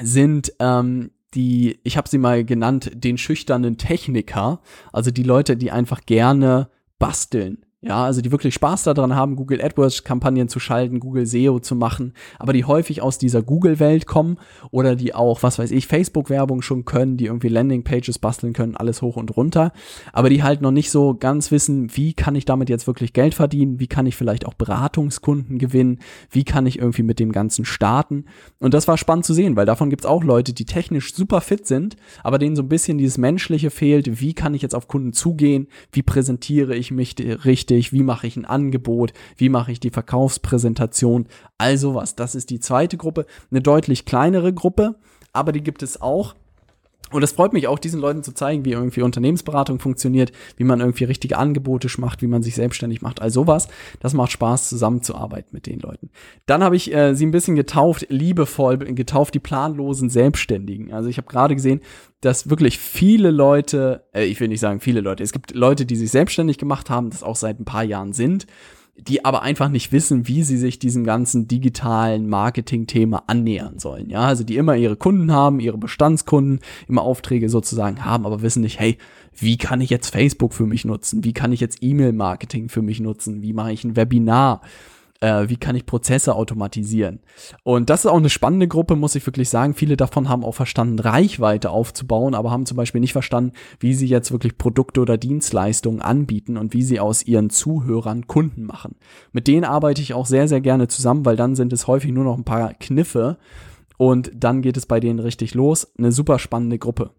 sind 0.00 0.54
ähm, 0.58 1.10
die, 1.34 1.80
ich 1.84 1.96
habe 1.96 2.08
sie 2.08 2.18
mal 2.18 2.44
genannt, 2.44 2.90
den 2.94 3.18
schüchternen 3.18 3.76
Techniker, 3.76 4.60
also 4.92 5.10
die 5.10 5.22
Leute, 5.22 5.56
die 5.56 5.70
einfach 5.70 6.02
gerne 6.06 6.68
basteln, 6.98 7.64
Ja, 7.84 8.04
also 8.04 8.20
die 8.20 8.30
wirklich 8.30 8.54
Spaß 8.54 8.84
daran 8.84 9.16
haben, 9.16 9.34
Google 9.34 9.60
AdWords 9.60 10.04
Kampagnen 10.04 10.48
zu 10.48 10.60
schalten, 10.60 11.00
Google 11.00 11.26
SEO 11.26 11.58
zu 11.58 11.74
machen, 11.74 12.12
aber 12.38 12.52
die 12.52 12.64
häufig 12.64 13.02
aus 13.02 13.18
dieser 13.18 13.42
Google 13.42 13.80
Welt 13.80 14.06
kommen 14.06 14.36
oder 14.70 14.94
die 14.94 15.16
auch, 15.16 15.42
was 15.42 15.58
weiß 15.58 15.72
ich, 15.72 15.88
Facebook 15.88 16.30
Werbung 16.30 16.62
schon 16.62 16.84
können, 16.84 17.16
die 17.16 17.26
irgendwie 17.26 17.48
Landing 17.48 17.82
Pages 17.82 18.20
basteln 18.20 18.52
können, 18.52 18.76
alles 18.76 19.02
hoch 19.02 19.16
und 19.16 19.36
runter, 19.36 19.72
aber 20.12 20.30
die 20.30 20.44
halt 20.44 20.62
noch 20.62 20.70
nicht 20.70 20.92
so 20.92 21.16
ganz 21.18 21.50
wissen, 21.50 21.96
wie 21.96 22.12
kann 22.12 22.36
ich 22.36 22.44
damit 22.44 22.68
jetzt 22.68 22.86
wirklich 22.86 23.14
Geld 23.14 23.34
verdienen, 23.34 23.80
wie 23.80 23.88
kann 23.88 24.06
ich 24.06 24.14
vielleicht 24.14 24.46
auch 24.46 24.54
Beratungskunden 24.54 25.58
gewinnen, 25.58 25.98
wie 26.30 26.44
kann 26.44 26.66
ich 26.66 26.78
irgendwie 26.78 27.02
mit 27.02 27.18
dem 27.18 27.32
ganzen 27.32 27.64
starten. 27.64 28.26
Und 28.60 28.74
das 28.74 28.86
war 28.86 28.96
spannend 28.96 29.24
zu 29.24 29.34
sehen, 29.34 29.56
weil 29.56 29.66
davon 29.66 29.90
gibt's 29.90 30.06
auch 30.06 30.22
Leute, 30.22 30.52
die 30.52 30.66
technisch 30.66 31.14
super 31.14 31.40
fit 31.40 31.66
sind, 31.66 31.96
aber 32.22 32.38
denen 32.38 32.54
so 32.54 32.62
ein 32.62 32.68
bisschen 32.68 32.96
dieses 32.96 33.18
menschliche 33.18 33.70
fehlt, 33.70 34.20
wie 34.20 34.34
kann 34.34 34.54
ich 34.54 34.62
jetzt 34.62 34.76
auf 34.76 34.86
Kunden 34.86 35.12
zugehen, 35.12 35.66
wie 35.90 36.02
präsentiere 36.02 36.76
ich 36.76 36.92
mich 36.92 37.16
richtig 37.44 37.71
richtig, 37.76 37.92
wie 37.92 38.02
mache 38.02 38.26
ich 38.26 38.36
ein 38.36 38.44
Angebot, 38.44 39.12
wie 39.36 39.48
mache 39.48 39.72
ich 39.72 39.80
die 39.80 39.90
Verkaufspräsentation, 39.90 41.26
all 41.58 41.76
sowas. 41.78 42.14
Das 42.14 42.34
ist 42.34 42.50
die 42.50 42.60
zweite 42.60 42.96
Gruppe, 42.96 43.26
eine 43.50 43.60
deutlich 43.60 44.04
kleinere 44.04 44.52
Gruppe, 44.52 44.96
aber 45.32 45.52
die 45.52 45.62
gibt 45.62 45.82
es 45.82 46.00
auch. 46.00 46.34
Und 47.10 47.22
es 47.22 47.32
freut 47.32 47.52
mich 47.52 47.68
auch, 47.68 47.78
diesen 47.78 48.00
Leuten 48.00 48.22
zu 48.22 48.32
zeigen, 48.32 48.64
wie 48.64 48.72
irgendwie 48.72 49.02
Unternehmensberatung 49.02 49.78
funktioniert, 49.78 50.32
wie 50.56 50.64
man 50.64 50.80
irgendwie 50.80 51.04
richtige 51.04 51.36
Angebote 51.36 51.88
macht, 51.98 52.22
wie 52.22 52.26
man 52.26 52.42
sich 52.42 52.54
selbstständig 52.54 53.02
macht, 53.02 53.20
all 53.20 53.30
sowas. 53.30 53.68
Das 54.00 54.14
macht 54.14 54.32
Spaß, 54.32 54.68
zusammenzuarbeiten 54.70 55.50
mit 55.52 55.66
den 55.66 55.80
Leuten. 55.80 56.10
Dann 56.46 56.64
habe 56.64 56.76
ich 56.76 56.92
äh, 56.94 57.14
sie 57.14 57.26
ein 57.26 57.30
bisschen 57.30 57.54
getauft, 57.54 58.06
liebevoll 58.08 58.78
getauft, 58.78 59.34
die 59.34 59.40
planlosen 59.40 60.08
Selbstständigen. 60.08 60.92
Also 60.92 61.08
ich 61.08 61.18
habe 61.18 61.28
gerade 61.28 61.54
gesehen, 61.54 61.80
dass 62.22 62.48
wirklich 62.48 62.78
viele 62.78 63.30
Leute, 63.30 64.04
äh, 64.14 64.24
ich 64.24 64.40
will 64.40 64.48
nicht 64.48 64.60
sagen 64.60 64.80
viele 64.80 65.00
Leute, 65.00 65.22
es 65.22 65.32
gibt 65.32 65.54
Leute, 65.54 65.84
die 65.84 65.96
sich 65.96 66.10
selbstständig 66.10 66.56
gemacht 66.56 66.88
haben, 66.88 67.10
das 67.10 67.22
auch 67.22 67.36
seit 67.36 67.60
ein 67.60 67.66
paar 67.66 67.84
Jahren 67.84 68.12
sind 68.12 68.46
die 68.96 69.24
aber 69.24 69.42
einfach 69.42 69.68
nicht 69.68 69.90
wissen, 69.90 70.28
wie 70.28 70.42
sie 70.42 70.58
sich 70.58 70.78
diesem 70.78 71.04
ganzen 71.04 71.48
digitalen 71.48 72.28
Marketing-Thema 72.28 73.24
annähern 73.26 73.78
sollen. 73.78 74.10
Ja, 74.10 74.20
also 74.20 74.44
die 74.44 74.56
immer 74.56 74.76
ihre 74.76 74.96
Kunden 74.96 75.32
haben, 75.32 75.60
ihre 75.60 75.78
Bestandskunden, 75.78 76.60
immer 76.88 77.02
Aufträge 77.02 77.48
sozusagen 77.48 78.04
haben, 78.04 78.26
aber 78.26 78.42
wissen 78.42 78.62
nicht, 78.62 78.78
hey, 78.78 78.98
wie 79.34 79.56
kann 79.56 79.80
ich 79.80 79.88
jetzt 79.88 80.10
Facebook 80.10 80.52
für 80.52 80.66
mich 80.66 80.84
nutzen? 80.84 81.24
Wie 81.24 81.32
kann 81.32 81.52
ich 81.52 81.60
jetzt 81.60 81.78
E-Mail-Marketing 81.80 82.68
für 82.68 82.82
mich 82.82 83.00
nutzen? 83.00 83.42
Wie 83.42 83.54
mache 83.54 83.72
ich 83.72 83.82
ein 83.82 83.96
Webinar? 83.96 84.60
Äh, 85.22 85.48
wie 85.48 85.56
kann 85.56 85.76
ich 85.76 85.86
Prozesse 85.86 86.34
automatisieren. 86.34 87.20
Und 87.62 87.88
das 87.88 88.00
ist 88.00 88.10
auch 88.10 88.16
eine 88.16 88.28
spannende 88.28 88.66
Gruppe, 88.66 88.96
muss 88.96 89.14
ich 89.14 89.24
wirklich 89.24 89.48
sagen. 89.48 89.74
Viele 89.74 89.96
davon 89.96 90.28
haben 90.28 90.44
auch 90.44 90.54
verstanden, 90.54 90.98
Reichweite 90.98 91.70
aufzubauen, 91.70 92.34
aber 92.34 92.50
haben 92.50 92.66
zum 92.66 92.76
Beispiel 92.76 93.00
nicht 93.00 93.12
verstanden, 93.12 93.52
wie 93.78 93.94
sie 93.94 94.08
jetzt 94.08 94.32
wirklich 94.32 94.58
Produkte 94.58 95.00
oder 95.00 95.16
Dienstleistungen 95.16 96.02
anbieten 96.02 96.56
und 96.56 96.74
wie 96.74 96.82
sie 96.82 96.98
aus 96.98 97.24
ihren 97.24 97.50
Zuhörern 97.50 98.26
Kunden 98.26 98.64
machen. 98.64 98.96
Mit 99.30 99.46
denen 99.46 99.64
arbeite 99.64 100.02
ich 100.02 100.12
auch 100.12 100.26
sehr, 100.26 100.48
sehr 100.48 100.60
gerne 100.60 100.88
zusammen, 100.88 101.24
weil 101.24 101.36
dann 101.36 101.54
sind 101.54 101.72
es 101.72 101.86
häufig 101.86 102.10
nur 102.10 102.24
noch 102.24 102.36
ein 102.36 102.44
paar 102.44 102.74
Kniffe 102.74 103.38
und 103.96 104.32
dann 104.34 104.62
geht 104.62 104.76
es 104.76 104.86
bei 104.86 104.98
denen 104.98 105.20
richtig 105.20 105.54
los. 105.54 105.92
Eine 105.96 106.10
super 106.10 106.40
spannende 106.40 106.78
Gruppe. 106.78 107.10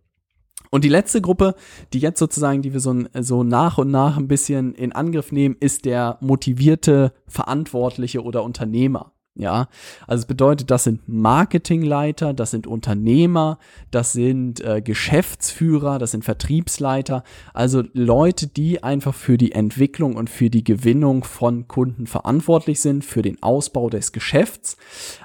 Und 0.70 0.84
die 0.84 0.90
letzte 0.90 1.22
Gruppe, 1.22 1.56
die 1.94 2.00
jetzt 2.00 2.20
sozusagen, 2.20 2.62
die 2.62 2.74
wir 2.74 2.80
so, 2.80 3.06
so 3.20 3.44
nach 3.44 3.78
und 3.78 3.92
nach 3.92 4.18
ein 4.18 4.28
bisschen 4.28 4.74
in 4.74 4.92
Angriff 4.92 5.32
nehmen, 5.32 5.56
ist 5.60 5.86
der 5.86 6.18
motivierte 6.20 7.14
Verantwortliche 7.28 8.24
oder 8.24 8.44
Unternehmer. 8.44 9.13
Ja, 9.36 9.68
also 10.06 10.22
es 10.22 10.26
bedeutet, 10.28 10.70
das 10.70 10.84
sind 10.84 11.10
Marketingleiter, 11.10 12.36
das 12.36 12.52
sind 12.52 12.68
Unternehmer, 12.68 13.58
das 13.90 14.14
sind 14.14 14.62
äh, 14.62 14.80
Geschäftsführer, 14.80 15.98
das 15.98 16.12
sind 16.12 16.24
Vertriebsleiter, 16.24 17.24
also 17.52 17.82
Leute, 17.94 18.46
die 18.46 18.84
einfach 18.84 19.16
für 19.16 19.40
die 19.40 19.54
Entwicklung 19.54 20.18
und 20.18 20.30
für 20.30 20.52
die 20.52 20.64
Gewinnung 20.64 21.24
von 21.24 21.68
Kunden 21.68 22.06
verantwortlich 22.06 22.80
sind, 22.80 23.04
für 23.04 23.24
den 23.24 23.42
Ausbau 23.42 23.90
des 23.90 24.12
Geschäfts. 24.12 24.78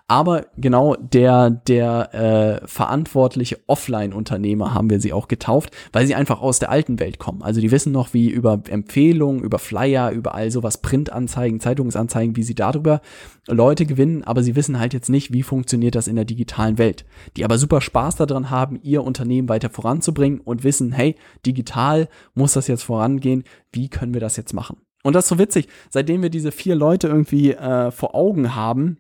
Aber 0.07 0.47
genau 0.57 0.95
der, 0.95 1.51
der 1.51 2.15
äh, 2.63 2.67
verantwortliche 2.67 3.59
Offline-Unternehmer 3.67 4.73
haben 4.73 4.89
wir 4.89 5.03
sie 5.03 5.13
auch 5.13 5.29
getauft, 5.29 5.77
weil 5.93 6.07
sie 6.07 6.15
einfach 6.15 6.41
aus 6.41 6.59
der 6.59 6.71
alten 6.71 6.99
Welt 6.99 7.19
kommen. 7.19 7.43
Also 7.43 7.61
die 7.61 7.71
wissen 7.71 7.93
noch, 7.93 8.15
wie 8.15 8.31
über 8.31 8.63
Empfehlungen, 8.71 9.43
über 9.43 9.59
Flyer, 9.59 10.13
über 10.13 10.35
all 10.35 10.51
sowas, 10.51 10.79
Printanzeigen, 10.79 11.61
Zeitungsanzeigen, 11.61 12.37
wie 12.37 12.43
sie 12.43 12.55
darüber 12.55 13.03
Leute 13.47 13.85
gewinnen, 13.85 13.98
aber 14.25 14.43
sie 14.43 14.57
wissen 14.57 14.79
halt 14.79 14.95
jetzt 14.95 15.11
nicht, 15.11 15.33
wie 15.33 15.43
funktioniert 15.43 15.95
das 15.95 16.09
in 16.09 16.17
der 16.17 16.25
digitalen 16.25 16.79
Welt. 16.79 17.05
Die 17.37 17.45
aber 17.45 17.59
super 17.59 17.81
Spaß 17.81 18.17
daran 18.17 18.51
haben, 18.51 18.79
ihr 18.83 19.03
Unternehmen 19.03 19.49
weiter 19.49 19.71
voranzubringen 19.71 20.41
und 20.41 20.65
wissen, 20.65 20.93
hey, 20.93 21.17
digital 21.45 22.09
muss 22.35 22.53
das 22.53 22.69
jetzt 22.69 22.85
vorangehen, 22.85 23.45
wie 23.73 23.89
können 23.89 24.15
wir 24.15 24.21
das 24.21 24.37
jetzt 24.37 24.55
machen? 24.55 24.79
Und 25.03 25.15
das 25.15 25.25
ist 25.25 25.29
so 25.31 25.39
witzig, 25.39 25.69
seitdem 25.91 26.23
wir 26.23 26.31
diese 26.31 26.53
vier 26.53 26.75
Leute 26.75 27.09
irgendwie 27.09 27.53
äh, 27.53 27.91
vor 27.91 28.15
Augen 28.15 28.55
haben, 28.55 28.99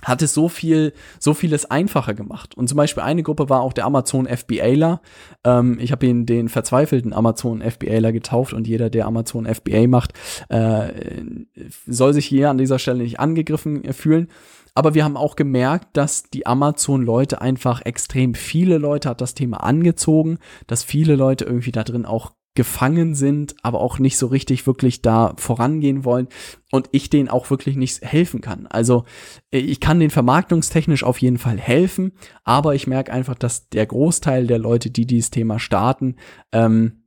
hat 0.00 0.22
es 0.22 0.34
so 0.34 0.48
viel, 0.48 0.92
so 1.20 1.32
vieles 1.34 1.70
einfacher 1.70 2.14
gemacht. 2.14 2.56
Und 2.56 2.68
zum 2.68 2.76
Beispiel 2.76 3.02
eine 3.02 3.22
Gruppe 3.22 3.48
war 3.48 3.60
auch 3.60 3.72
der 3.72 3.84
Amazon 3.84 4.26
FBAler. 4.26 5.00
Ähm, 5.44 5.78
ich 5.80 5.92
habe 5.92 6.06
ihn 6.06 6.26
den 6.26 6.48
verzweifelten 6.48 7.12
Amazon 7.12 7.62
FBAler 7.62 8.12
getauft 8.12 8.52
und 8.52 8.66
jeder, 8.66 8.90
der 8.90 9.06
Amazon 9.06 9.46
FBA 9.46 9.86
macht, 9.86 10.14
äh, 10.48 10.88
soll 11.86 12.14
sich 12.14 12.26
hier 12.26 12.50
an 12.50 12.58
dieser 12.58 12.78
Stelle 12.78 13.02
nicht 13.02 13.20
angegriffen 13.20 13.92
fühlen. 13.92 14.28
Aber 14.74 14.94
wir 14.94 15.04
haben 15.04 15.18
auch 15.18 15.36
gemerkt, 15.36 15.88
dass 15.96 16.24
die 16.24 16.46
Amazon-Leute 16.46 17.40
einfach 17.40 17.82
extrem 17.84 18.34
viele 18.34 18.78
Leute 18.78 19.10
hat 19.10 19.20
das 19.20 19.34
Thema 19.34 19.58
angezogen, 19.58 20.38
dass 20.66 20.82
viele 20.82 21.14
Leute 21.14 21.44
irgendwie 21.44 21.72
da 21.72 21.84
drin 21.84 22.06
auch 22.06 22.32
gefangen 22.54 23.14
sind, 23.14 23.54
aber 23.62 23.80
auch 23.80 23.98
nicht 23.98 24.18
so 24.18 24.26
richtig 24.26 24.66
wirklich 24.66 25.00
da 25.00 25.34
vorangehen 25.38 26.04
wollen 26.04 26.28
und 26.70 26.88
ich 26.92 27.08
denen 27.08 27.28
auch 27.28 27.48
wirklich 27.50 27.76
nicht 27.76 28.02
helfen 28.02 28.40
kann. 28.40 28.66
Also 28.66 29.04
äh, 29.50 29.58
ich 29.58 29.80
kann 29.80 30.00
den 30.00 30.10
vermarktungstechnisch 30.10 31.04
auf 31.04 31.18
jeden 31.18 31.38
Fall 31.38 31.58
helfen, 31.58 32.12
aber 32.44 32.74
ich 32.74 32.86
merke 32.86 33.12
einfach, 33.12 33.34
dass 33.34 33.68
der 33.70 33.86
Großteil 33.86 34.46
der 34.46 34.58
Leute, 34.58 34.90
die 34.90 35.06
dieses 35.06 35.30
Thema 35.30 35.58
starten, 35.58 36.16
ähm, 36.52 37.01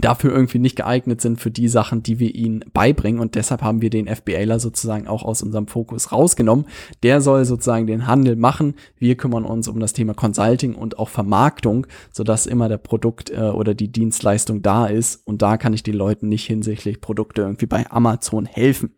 dafür 0.00 0.32
irgendwie 0.32 0.58
nicht 0.58 0.76
geeignet 0.76 1.20
sind 1.20 1.40
für 1.40 1.50
die 1.50 1.68
Sachen, 1.68 2.02
die 2.02 2.18
wir 2.18 2.34
ihnen 2.34 2.64
beibringen. 2.72 3.20
Und 3.20 3.34
deshalb 3.34 3.62
haben 3.62 3.82
wir 3.82 3.90
den 3.90 4.06
FBAler 4.06 4.60
sozusagen 4.60 5.06
auch 5.06 5.22
aus 5.22 5.42
unserem 5.42 5.66
Fokus 5.66 6.12
rausgenommen. 6.12 6.66
Der 7.02 7.20
soll 7.20 7.44
sozusagen 7.44 7.86
den 7.86 8.06
Handel 8.06 8.36
machen. 8.36 8.74
Wir 8.98 9.16
kümmern 9.16 9.44
uns 9.44 9.68
um 9.68 9.80
das 9.80 9.92
Thema 9.92 10.14
Consulting 10.14 10.74
und 10.74 10.98
auch 10.98 11.08
Vermarktung, 11.08 11.86
sodass 12.12 12.46
immer 12.46 12.68
der 12.68 12.78
Produkt 12.78 13.30
äh, 13.30 13.40
oder 13.40 13.74
die 13.74 13.88
Dienstleistung 13.88 14.62
da 14.62 14.86
ist. 14.86 15.22
Und 15.26 15.42
da 15.42 15.56
kann 15.56 15.72
ich 15.72 15.82
den 15.82 15.94
Leuten 15.94 16.28
nicht 16.28 16.46
hinsichtlich 16.46 17.00
Produkte 17.00 17.42
irgendwie 17.42 17.66
bei 17.66 17.90
Amazon 17.90 18.46
helfen. 18.46 18.92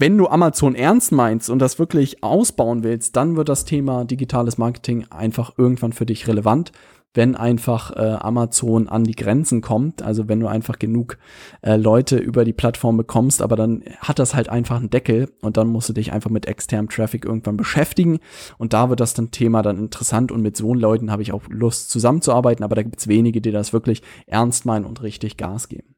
Wenn 0.00 0.16
du 0.16 0.28
Amazon 0.28 0.76
ernst 0.76 1.10
meinst 1.10 1.50
und 1.50 1.58
das 1.58 1.80
wirklich 1.80 2.22
ausbauen 2.22 2.84
willst, 2.84 3.16
dann 3.16 3.34
wird 3.34 3.48
das 3.48 3.64
Thema 3.64 4.04
digitales 4.04 4.56
Marketing 4.56 5.06
einfach 5.10 5.54
irgendwann 5.58 5.92
für 5.92 6.06
dich 6.06 6.28
relevant 6.28 6.70
wenn 7.14 7.34
einfach 7.34 7.90
äh, 7.96 8.16
Amazon 8.20 8.88
an 8.88 9.04
die 9.04 9.14
Grenzen 9.14 9.60
kommt, 9.60 10.02
also 10.02 10.28
wenn 10.28 10.40
du 10.40 10.46
einfach 10.46 10.78
genug 10.78 11.18
äh, 11.62 11.76
Leute 11.76 12.16
über 12.18 12.44
die 12.44 12.52
Plattform 12.52 12.96
bekommst, 12.96 13.42
aber 13.42 13.56
dann 13.56 13.82
hat 14.00 14.18
das 14.18 14.34
halt 14.34 14.48
einfach 14.48 14.76
einen 14.76 14.90
Deckel 14.90 15.30
und 15.40 15.56
dann 15.56 15.68
musst 15.68 15.88
du 15.88 15.92
dich 15.92 16.12
einfach 16.12 16.30
mit 16.30 16.46
externem 16.46 16.88
Traffic 16.88 17.24
irgendwann 17.24 17.56
beschäftigen 17.56 18.18
und 18.58 18.72
da 18.72 18.90
wird 18.90 19.00
das 19.00 19.14
dann 19.14 19.30
Thema 19.30 19.62
dann 19.62 19.78
interessant 19.78 20.30
und 20.30 20.42
mit 20.42 20.56
so 20.56 20.74
Leuten 20.74 21.10
habe 21.10 21.22
ich 21.22 21.32
auch 21.32 21.42
Lust 21.48 21.90
zusammenzuarbeiten, 21.90 22.62
aber 22.62 22.76
da 22.76 22.82
gibt 22.82 22.98
es 22.98 23.08
wenige, 23.08 23.40
die 23.40 23.52
das 23.52 23.72
wirklich 23.72 24.02
ernst 24.26 24.66
meinen 24.66 24.84
und 24.84 25.02
richtig 25.02 25.36
Gas 25.36 25.68
geben. 25.68 25.94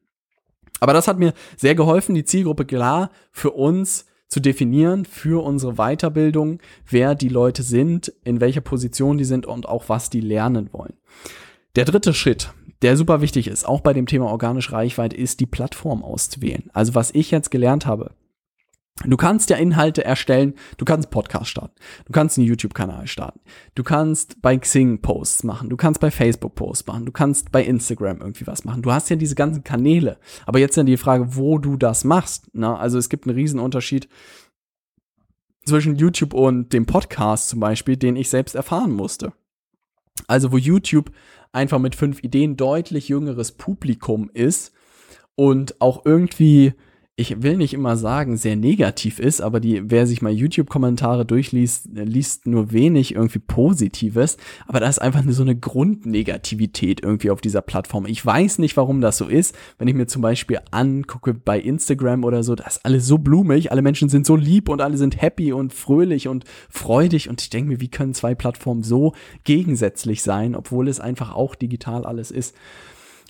Aber 0.79 0.93
das 0.93 1.07
hat 1.07 1.19
mir 1.19 1.33
sehr 1.57 1.75
geholfen, 1.75 2.15
die 2.15 2.25
Zielgruppe 2.25 2.65
klar 2.65 3.11
für 3.31 3.51
uns 3.51 4.05
zu 4.31 4.39
definieren 4.39 5.03
für 5.03 5.43
unsere 5.43 5.73
Weiterbildung, 5.73 6.59
wer 6.89 7.15
die 7.15 7.27
Leute 7.27 7.63
sind, 7.63 8.13
in 8.23 8.39
welcher 8.39 8.61
Position 8.61 9.17
die 9.17 9.25
sind 9.25 9.45
und 9.45 9.67
auch 9.67 9.89
was 9.89 10.09
die 10.09 10.21
lernen 10.21 10.69
wollen. 10.71 10.93
Der 11.75 11.83
dritte 11.83 12.13
Schritt, 12.13 12.53
der 12.81 12.95
super 12.95 13.21
wichtig 13.21 13.47
ist, 13.47 13.67
auch 13.67 13.81
bei 13.81 13.91
dem 13.91 14.07
Thema 14.07 14.27
organische 14.27 14.71
Reichweite, 14.71 15.17
ist 15.17 15.41
die 15.41 15.45
Plattform 15.45 16.01
auszuwählen. 16.01 16.69
Also 16.73 16.95
was 16.95 17.11
ich 17.13 17.29
jetzt 17.29 17.51
gelernt 17.51 17.85
habe, 17.85 18.11
Du 19.05 19.17
kannst 19.17 19.49
ja 19.49 19.57
Inhalte 19.57 20.03
erstellen, 20.03 20.53
du 20.77 20.85
kannst 20.85 21.09
Podcast 21.09 21.49
starten, 21.49 21.75
du 22.05 22.11
kannst 22.11 22.37
einen 22.37 22.47
YouTube-Kanal 22.47 23.07
starten, 23.07 23.39
du 23.75 23.83
kannst 23.83 24.41
bei 24.41 24.57
Xing 24.57 25.01
Posts 25.01 25.43
machen, 25.43 25.69
du 25.69 25.77
kannst 25.77 25.99
bei 25.99 26.11
Facebook 26.11 26.55
Posts 26.55 26.87
machen, 26.87 27.05
du 27.05 27.11
kannst 27.11 27.51
bei 27.51 27.63
Instagram 27.63 28.21
irgendwie 28.21 28.47
was 28.47 28.63
machen. 28.63 28.81
Du 28.81 28.91
hast 28.91 29.09
ja 29.09 29.15
diese 29.15 29.35
ganzen 29.35 29.63
Kanäle. 29.63 30.17
Aber 30.45 30.59
jetzt 30.59 30.77
dann 30.77 30.85
die 30.85 30.97
Frage, 30.97 31.35
wo 31.35 31.57
du 31.57 31.77
das 31.77 32.03
machst. 32.03 32.49
Na, 32.53 32.73
ne? 32.73 32.79
also 32.79 32.97
es 32.97 33.09
gibt 33.09 33.25
einen 33.25 33.35
riesen 33.35 33.59
Unterschied 33.59 34.07
zwischen 35.65 35.95
YouTube 35.95 36.33
und 36.33 36.73
dem 36.73 36.85
Podcast 36.85 37.49
zum 37.49 37.59
Beispiel, 37.59 37.97
den 37.97 38.15
ich 38.15 38.29
selbst 38.29 38.55
erfahren 38.55 38.91
musste. 38.91 39.33
Also 40.27 40.51
wo 40.51 40.57
YouTube 40.57 41.11
einfach 41.51 41.79
mit 41.79 41.95
fünf 41.95 42.23
Ideen 42.23 42.57
deutlich 42.57 43.09
jüngeres 43.09 43.51
Publikum 43.51 44.29
ist 44.33 44.73
und 45.35 45.79
auch 45.81 46.05
irgendwie 46.05 46.73
ich 47.17 47.43
will 47.43 47.57
nicht 47.57 47.73
immer 47.73 47.97
sagen, 47.97 48.37
sehr 48.37 48.55
negativ 48.55 49.19
ist, 49.19 49.41
aber 49.41 49.59
die, 49.59 49.91
wer 49.91 50.07
sich 50.07 50.21
mal 50.21 50.31
YouTube-Kommentare 50.31 51.25
durchliest, 51.25 51.89
liest 51.91 52.47
nur 52.47 52.71
wenig 52.71 53.15
irgendwie 53.15 53.39
Positives. 53.39 54.37
Aber 54.65 54.79
da 54.79 54.87
ist 54.87 55.01
einfach 55.01 55.21
so 55.27 55.43
eine 55.43 55.55
Grundnegativität 55.55 57.03
irgendwie 57.03 57.29
auf 57.29 57.41
dieser 57.41 57.61
Plattform. 57.61 58.05
Ich 58.05 58.25
weiß 58.25 58.59
nicht, 58.59 58.77
warum 58.77 59.01
das 59.01 59.17
so 59.17 59.27
ist. 59.27 59.55
Wenn 59.77 59.89
ich 59.89 59.93
mir 59.93 60.07
zum 60.07 60.21
Beispiel 60.21 60.61
angucke 60.71 61.33
bei 61.33 61.59
Instagram 61.59 62.23
oder 62.23 62.43
so, 62.43 62.55
da 62.55 62.65
ist 62.65 62.85
alles 62.85 63.05
so 63.05 63.17
blumig, 63.17 63.71
alle 63.71 63.81
Menschen 63.81 64.07
sind 64.09 64.25
so 64.25 64.37
lieb 64.37 64.69
und 64.69 64.81
alle 64.81 64.97
sind 64.97 65.21
happy 65.21 65.51
und 65.51 65.73
fröhlich 65.73 66.29
und 66.29 66.45
freudig. 66.69 67.29
Und 67.29 67.41
ich 67.41 67.49
denke 67.49 67.71
mir, 67.71 67.81
wie 67.81 67.91
können 67.91 68.13
zwei 68.13 68.35
Plattformen 68.35 68.83
so 68.83 69.13
gegensätzlich 69.43 70.23
sein, 70.23 70.55
obwohl 70.55 70.87
es 70.87 71.01
einfach 71.01 71.35
auch 71.35 71.55
digital 71.55 72.05
alles 72.05 72.31
ist. 72.31 72.55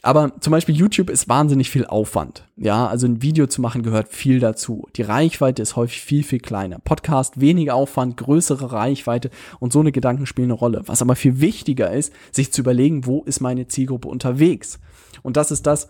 Aber 0.03 0.31
zum 0.39 0.51
Beispiel 0.51 0.75
YouTube 0.75 1.11
ist 1.11 1.29
wahnsinnig 1.29 1.69
viel 1.69 1.85
Aufwand. 1.85 2.43
Ja, 2.57 2.87
also 2.87 3.05
ein 3.05 3.21
Video 3.21 3.45
zu 3.45 3.61
machen 3.61 3.83
gehört 3.83 4.09
viel 4.09 4.39
dazu. 4.39 4.87
Die 4.95 5.03
Reichweite 5.03 5.61
ist 5.61 5.75
häufig 5.75 6.01
viel, 6.01 6.23
viel 6.23 6.39
kleiner. 6.39 6.79
Podcast, 6.79 7.39
weniger 7.39 7.75
Aufwand, 7.75 8.17
größere 8.17 8.71
Reichweite 8.71 9.29
und 9.59 9.71
so 9.71 9.79
eine 9.79 9.91
Gedanken 9.91 10.25
spielen 10.25 10.47
eine 10.47 10.59
Rolle. 10.59 10.81
Was 10.87 11.03
aber 11.03 11.15
viel 11.15 11.39
wichtiger 11.39 11.91
ist, 11.91 12.11
sich 12.31 12.51
zu 12.51 12.61
überlegen, 12.61 13.05
wo 13.05 13.21
ist 13.23 13.41
meine 13.41 13.67
Zielgruppe 13.67 14.07
unterwegs? 14.07 14.79
Und 15.21 15.37
das 15.37 15.51
ist 15.51 15.67
das, 15.67 15.87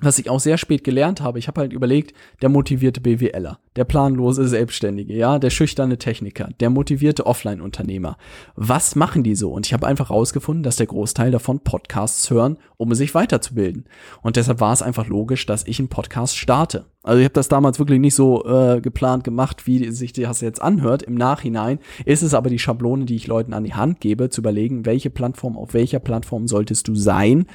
was 0.00 0.18
ich 0.18 0.30
auch 0.30 0.40
sehr 0.40 0.58
spät 0.58 0.84
gelernt 0.84 1.20
habe, 1.20 1.38
ich 1.38 1.48
habe 1.48 1.60
halt 1.60 1.72
überlegt, 1.72 2.14
der 2.42 2.48
motivierte 2.48 3.00
BWLer, 3.00 3.58
der 3.76 3.84
planlose 3.84 4.46
Selbstständige, 4.46 5.14
ja, 5.14 5.38
der 5.38 5.50
schüchterne 5.50 5.98
Techniker, 5.98 6.48
der 6.60 6.70
motivierte 6.70 7.26
Offline-Unternehmer. 7.26 8.16
Was 8.54 8.94
machen 8.94 9.22
die 9.22 9.34
so? 9.34 9.52
Und 9.52 9.66
ich 9.66 9.72
habe 9.72 9.86
einfach 9.86 10.10
rausgefunden, 10.10 10.62
dass 10.62 10.76
der 10.76 10.86
Großteil 10.86 11.30
davon 11.30 11.60
Podcasts 11.60 12.30
hören, 12.30 12.58
um 12.76 12.94
sich 12.94 13.14
weiterzubilden. 13.14 13.86
Und 14.22 14.36
deshalb 14.36 14.60
war 14.60 14.72
es 14.72 14.82
einfach 14.82 15.06
logisch, 15.08 15.46
dass 15.46 15.66
ich 15.66 15.78
einen 15.78 15.88
Podcast 15.88 16.36
starte. 16.36 16.86
Also 17.08 17.20
ich 17.20 17.24
habe 17.24 17.32
das 17.32 17.48
damals 17.48 17.78
wirklich 17.78 18.00
nicht 18.00 18.14
so 18.14 18.44
äh, 18.44 18.82
geplant 18.82 19.24
gemacht, 19.24 19.66
wie 19.66 19.90
sich 19.92 20.12
das 20.12 20.42
jetzt 20.42 20.60
anhört. 20.60 21.02
Im 21.02 21.14
Nachhinein 21.14 21.78
ist 22.04 22.22
es 22.22 22.34
aber 22.34 22.50
die 22.50 22.58
Schablone, 22.58 23.06
die 23.06 23.16
ich 23.16 23.26
Leuten 23.26 23.54
an 23.54 23.64
die 23.64 23.72
Hand 23.72 24.00
gebe, 24.00 24.28
zu 24.28 24.42
überlegen, 24.42 24.84
welche 24.84 25.08
Plattform, 25.08 25.56
auf 25.56 25.72
welcher 25.72 26.00
Plattform 26.00 26.46
solltest 26.46 26.86
du 26.86 26.94
sein, 26.94 27.46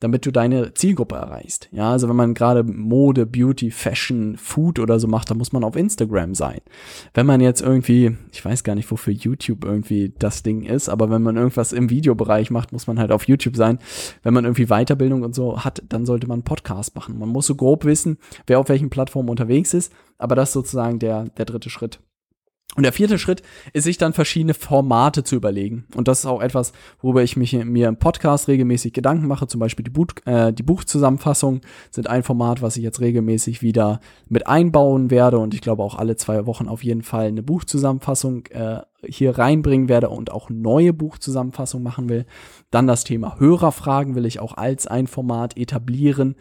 damit 0.00 0.24
du 0.24 0.30
deine 0.30 0.72
Zielgruppe 0.72 1.16
erreichst. 1.16 1.68
Ja, 1.72 1.90
also 1.90 2.08
wenn 2.08 2.16
man 2.16 2.32
gerade 2.32 2.64
Mode, 2.64 3.26
Beauty, 3.26 3.70
Fashion, 3.70 4.38
Food 4.38 4.78
oder 4.78 4.98
so 4.98 5.08
macht, 5.08 5.28
dann 5.28 5.36
muss 5.36 5.52
man 5.52 5.62
auf 5.62 5.76
Instagram 5.76 6.34
sein. 6.34 6.60
Wenn 7.12 7.26
man 7.26 7.42
jetzt 7.42 7.60
irgendwie, 7.60 8.16
ich 8.32 8.42
weiß 8.42 8.64
gar 8.64 8.74
nicht, 8.74 8.90
wofür 8.90 9.12
YouTube 9.12 9.66
irgendwie 9.66 10.14
das 10.18 10.42
Ding 10.42 10.62
ist, 10.62 10.88
aber 10.88 11.10
wenn 11.10 11.22
man 11.22 11.36
irgendwas 11.36 11.74
im 11.74 11.90
Videobereich 11.90 12.50
macht, 12.50 12.72
muss 12.72 12.86
man 12.86 12.98
halt 12.98 13.12
auf 13.12 13.28
YouTube 13.28 13.56
sein. 13.56 13.78
Wenn 14.22 14.32
man 14.32 14.46
irgendwie 14.46 14.68
Weiterbildung 14.68 15.22
und 15.22 15.34
so 15.34 15.62
hat, 15.62 15.82
dann 15.90 16.06
sollte 16.06 16.26
man 16.26 16.36
einen 16.36 16.44
Podcast 16.44 16.94
machen. 16.94 17.18
Man 17.18 17.28
muss 17.28 17.46
so 17.46 17.56
grob 17.56 17.84
wissen, 17.84 18.16
wer 18.46 18.58
auf 18.58 18.70
welchen 18.70 18.88
Plattformen 19.02 19.28
unterwegs 19.28 19.74
ist, 19.74 19.92
aber 20.18 20.36
das 20.36 20.50
ist 20.50 20.54
sozusagen 20.54 20.98
der, 20.98 21.24
der 21.24 21.44
dritte 21.44 21.70
Schritt. 21.70 21.98
Und 22.74 22.84
der 22.84 22.92
vierte 22.94 23.18
Schritt 23.18 23.42
ist, 23.74 23.84
sich 23.84 23.98
dann 23.98 24.14
verschiedene 24.14 24.54
Formate 24.54 25.24
zu 25.24 25.36
überlegen. 25.36 25.84
Und 25.94 26.08
das 26.08 26.20
ist 26.20 26.26
auch 26.26 26.40
etwas, 26.40 26.72
worüber 27.02 27.22
ich 27.22 27.36
mich 27.36 27.52
mir 27.52 27.86
im 27.86 27.98
Podcast 27.98 28.48
regelmäßig 28.48 28.94
Gedanken 28.94 29.26
mache. 29.26 29.46
Zum 29.46 29.60
Beispiel 29.60 29.84
die, 29.84 29.90
Buch, 29.90 30.06
äh, 30.24 30.54
die 30.54 30.62
Buchzusammenfassungen 30.62 31.60
sind 31.90 32.08
ein 32.08 32.22
Format, 32.22 32.62
was 32.62 32.78
ich 32.78 32.82
jetzt 32.82 33.00
regelmäßig 33.00 33.60
wieder 33.60 34.00
mit 34.30 34.46
einbauen 34.46 35.10
werde. 35.10 35.38
Und 35.38 35.52
ich 35.52 35.60
glaube 35.60 35.82
auch 35.82 35.96
alle 35.96 36.16
zwei 36.16 36.46
Wochen 36.46 36.66
auf 36.66 36.82
jeden 36.82 37.02
Fall 37.02 37.26
eine 37.26 37.42
Buchzusammenfassung 37.42 38.46
äh, 38.46 38.80
hier 39.06 39.36
reinbringen 39.36 39.90
werde 39.90 40.08
und 40.08 40.32
auch 40.32 40.48
neue 40.48 40.94
Buchzusammenfassungen 40.94 41.84
machen 41.84 42.08
will. 42.08 42.24
Dann 42.70 42.86
das 42.86 43.04
Thema 43.04 43.38
Hörerfragen 43.38 44.14
will 44.14 44.24
ich 44.24 44.40
auch 44.40 44.56
als 44.56 44.86
ein 44.86 45.08
Format 45.08 45.58
etablieren 45.58 46.36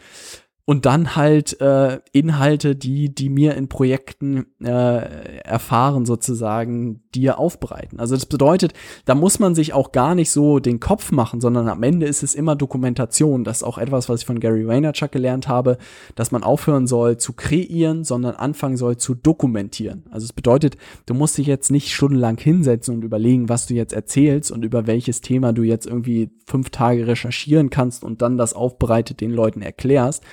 und 0.65 0.85
dann 0.85 1.15
halt 1.15 1.59
äh, 1.59 1.99
Inhalte, 2.11 2.75
die 2.75 3.13
die 3.13 3.29
mir 3.29 3.55
in 3.55 3.67
Projekten 3.67 4.45
äh, 4.63 5.39
erfahren 5.43 6.05
sozusagen, 6.05 7.01
dir 7.15 7.39
aufbereiten. 7.39 7.99
Also 7.99 8.15
das 8.15 8.25
bedeutet, 8.25 8.73
da 9.05 9.15
muss 9.15 9.39
man 9.39 9.55
sich 9.55 9.73
auch 9.73 9.91
gar 9.91 10.15
nicht 10.15 10.31
so 10.31 10.59
den 10.59 10.79
Kopf 10.79 11.11
machen, 11.11 11.41
sondern 11.41 11.67
am 11.67 11.83
Ende 11.83 12.05
ist 12.05 12.23
es 12.23 12.35
immer 12.35 12.55
Dokumentation. 12.55 13.43
Das 13.43 13.57
ist 13.57 13.63
auch 13.63 13.77
etwas, 13.77 14.07
was 14.07 14.21
ich 14.21 14.25
von 14.25 14.39
Gary 14.39 14.67
Vaynerchuk 14.67 15.11
gelernt 15.11 15.47
habe, 15.47 15.77
dass 16.15 16.31
man 16.31 16.43
aufhören 16.43 16.87
soll 16.87 17.17
zu 17.17 17.33
kreieren, 17.33 18.03
sondern 18.03 18.35
anfangen 18.35 18.77
soll 18.77 18.97
zu 18.97 19.15
dokumentieren. 19.15 20.03
Also 20.11 20.25
es 20.25 20.33
bedeutet, 20.33 20.77
du 21.05 21.13
musst 21.13 21.37
dich 21.37 21.47
jetzt 21.47 21.71
nicht 21.71 21.93
stundenlang 21.93 22.37
hinsetzen 22.37 22.95
und 22.95 23.03
überlegen, 23.03 23.49
was 23.49 23.65
du 23.65 23.73
jetzt 23.73 23.93
erzählst 23.93 24.51
und 24.51 24.63
über 24.63 24.87
welches 24.87 25.21
Thema 25.21 25.53
du 25.53 25.63
jetzt 25.63 25.87
irgendwie 25.87 26.29
fünf 26.45 26.69
Tage 26.69 27.07
recherchieren 27.07 27.69
kannst 27.69 28.03
und 28.03 28.21
dann 28.21 28.37
das 28.37 28.53
aufbereitet 28.53 29.21
den 29.21 29.31
Leuten 29.31 29.61
erklärst, 29.61 30.23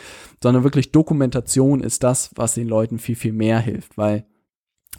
sondern 0.42 0.64
wirklich 0.64 0.92
Dokumentation 0.92 1.80
ist 1.80 2.02
das, 2.02 2.30
was 2.34 2.54
den 2.54 2.68
Leuten 2.68 2.98
viel, 2.98 3.16
viel 3.16 3.32
mehr 3.32 3.60
hilft, 3.60 3.96
weil 3.98 4.26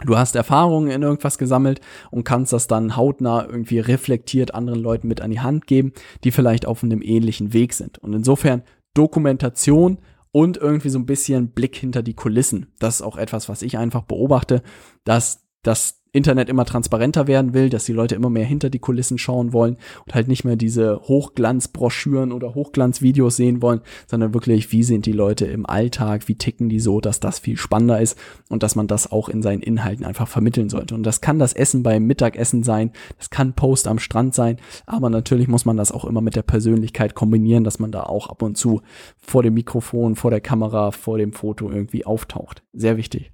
Du 0.06 0.18
hast 0.18 0.36
Erfahrungen 0.36 0.92
in 0.92 1.02
irgendwas 1.02 1.38
gesammelt 1.38 1.82
und 2.10 2.24
kannst 2.24 2.54
das 2.54 2.68
dann 2.68 2.96
hautnah 2.96 3.46
irgendwie 3.46 3.80
reflektiert 3.80 4.54
anderen 4.54 4.80
Leuten 4.80 5.10
mit 5.10 5.20
an 5.20 5.32
die 5.32 5.42
Hand 5.42 5.68
geben, 5.68 5.92
die 6.24 6.32
vielleicht 6.32 6.66
auf 6.66 6.84
einem 6.84 7.02
ähnlichen 7.02 7.52
Weg 7.52 7.74
sind. 7.74 7.98
Und 7.98 8.14
insofern 8.14 8.64
Dokumentation 8.94 10.00
und 10.32 10.58
irgendwie 10.58 10.90
so 10.90 11.00
ein 11.00 11.06
bisschen 11.06 11.50
Blick 11.50 11.76
hinter 11.76 12.02
die 12.02 12.14
Kulissen. 12.14 12.68
Das 12.80 12.96
ist 12.96 13.02
auch 13.02 13.18
etwas, 13.18 13.50
was 13.50 13.62
ich 13.62 13.78
einfach 13.78 14.04
beobachte, 14.04 14.62
dass 15.04 15.46
das 15.64 15.99
Internet 16.12 16.50
immer 16.50 16.66
transparenter 16.66 17.28
werden 17.28 17.54
will, 17.54 17.70
dass 17.70 17.86
die 17.86 17.94
Leute 17.94 18.16
immer 18.16 18.30
mehr 18.30 18.46
hinter 18.46 18.70
die 18.70 18.80
Kulissen 18.80 19.18
schauen 19.18 19.54
wollen 19.54 19.78
und 20.06 20.16
halt 20.16 20.28
nicht 20.28 20.44
mehr 20.44 20.56
diese 20.56 21.02
Hochglanzbroschüren 21.02 22.32
oder 22.32 22.56
Hochglanzvideos 22.56 23.36
sehen 23.36 23.62
wollen, 23.62 23.82
sondern 24.08 24.34
wirklich, 24.34 24.72
wie 24.72 24.84
sind 24.84 25.06
die 25.06 25.12
Leute 25.12 25.46
im 25.46 25.66
Alltag, 25.66 26.28
wie 26.28 26.36
ticken 26.36 26.70
die 26.70 26.80
so, 26.80 27.00
dass 27.00 27.20
das 27.20 27.40
viel 27.40 27.58
spannender 27.58 28.02
ist 28.02 28.18
und 28.50 28.64
dass 28.64 28.76
man 28.76 28.88
das 28.88 29.12
auch 29.12 29.30
in 29.30 29.42
seinen 29.42 29.62
Inhalten 29.62 30.06
einfach 30.06 30.28
vermitteln 30.28 30.70
sollte. 30.70 30.96
Und 30.96 31.04
das 31.04 31.22
kann 31.22 31.38
das 31.38 31.54
Essen 31.54 31.84
beim 31.84 32.06
Mittagessen 32.06 32.64
sein, 32.64 32.92
das 33.18 33.30
kann 33.30 33.54
Post 33.54 33.88
am 33.88 34.00
Strand 34.00 34.34
sein, 34.34 34.58
aber 34.86 35.10
natürlich 35.10 35.48
muss 35.48 35.66
man 35.66 35.78
das 35.78 35.92
auch 35.92 36.06
immer 36.06 36.22
mit 36.22 36.36
der 36.36 36.42
Persönlichkeit 36.42 37.14
kombinieren, 37.14 37.64
dass 37.64 37.80
man 37.80 37.92
da 37.92 38.04
auch 38.04 38.30
ab 38.30 38.42
und 38.42 38.58
zu 38.58 38.82
vor 39.20 39.44
dem 39.44 39.54
Mikrofon, 39.54 40.16
vor 40.16 40.32
der 40.32 40.42
Kamera, 40.42 40.92
vor 40.92 41.18
dem 41.18 41.34
Foto 41.34 41.70
irgendwie 41.70 42.06
auftaucht. 42.06 42.64
Sehr 42.74 42.98
wichtig. 42.98 43.32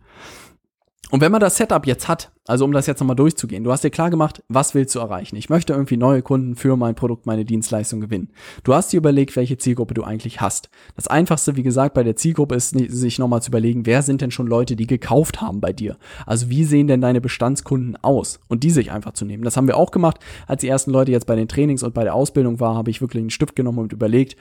Und 1.11 1.21
wenn 1.21 1.31
man 1.31 1.41
das 1.41 1.57
Setup 1.57 1.85
jetzt 1.85 2.07
hat, 2.07 2.31
also 2.47 2.65
um 2.65 2.71
das 2.71 2.87
jetzt 2.87 2.99
nochmal 2.99 3.15
durchzugehen, 3.15 3.63
du 3.63 3.71
hast 3.71 3.83
dir 3.83 3.91
klar 3.91 4.09
gemacht, 4.09 4.43
was 4.49 4.73
willst 4.73 4.95
du 4.95 4.99
erreichen? 4.99 5.35
Ich 5.35 5.49
möchte 5.49 5.73
irgendwie 5.73 5.97
neue 5.97 6.21
Kunden 6.21 6.55
für 6.55 6.75
mein 6.77 6.95
Produkt, 6.95 7.25
meine 7.25 7.45
Dienstleistung 7.45 8.01
gewinnen. 8.01 8.29
Du 8.63 8.73
hast 8.73 8.91
dir 8.91 8.97
überlegt, 8.97 9.35
welche 9.35 9.57
Zielgruppe 9.57 9.93
du 9.93 10.03
eigentlich 10.03 10.41
hast. 10.41 10.69
Das 10.95 11.07
einfachste, 11.07 11.55
wie 11.55 11.63
gesagt, 11.63 11.93
bei 11.93 12.03
der 12.03 12.15
Zielgruppe 12.15 12.55
ist, 12.55 12.69
sich 12.69 13.19
nochmal 13.19 13.41
zu 13.41 13.49
überlegen, 13.49 13.85
wer 13.85 14.01
sind 14.01 14.21
denn 14.21 14.31
schon 14.31 14.47
Leute, 14.47 14.75
die 14.75 14.87
gekauft 14.87 15.41
haben 15.41 15.61
bei 15.61 15.73
dir? 15.73 15.97
Also 16.25 16.49
wie 16.49 16.63
sehen 16.63 16.87
denn 16.87 17.01
deine 17.01 17.21
Bestandskunden 17.21 17.97
aus? 18.01 18.39
Und 18.47 18.63
die 18.63 18.71
sich 18.71 18.91
einfach 18.91 19.13
zu 19.13 19.25
nehmen. 19.25 19.43
Das 19.43 19.57
haben 19.57 19.67
wir 19.67 19.77
auch 19.77 19.91
gemacht. 19.91 20.19
Als 20.47 20.61
die 20.61 20.67
ersten 20.67 20.91
Leute 20.91 21.11
jetzt 21.11 21.27
bei 21.27 21.35
den 21.35 21.47
Trainings 21.47 21.83
und 21.83 21.93
bei 21.93 22.03
der 22.03 22.15
Ausbildung 22.15 22.59
waren, 22.59 22.77
habe 22.77 22.89
ich 22.89 23.01
wirklich 23.01 23.21
einen 23.21 23.29
Stift 23.29 23.55
genommen 23.55 23.79
und 23.79 23.93
überlegt, 23.93 24.35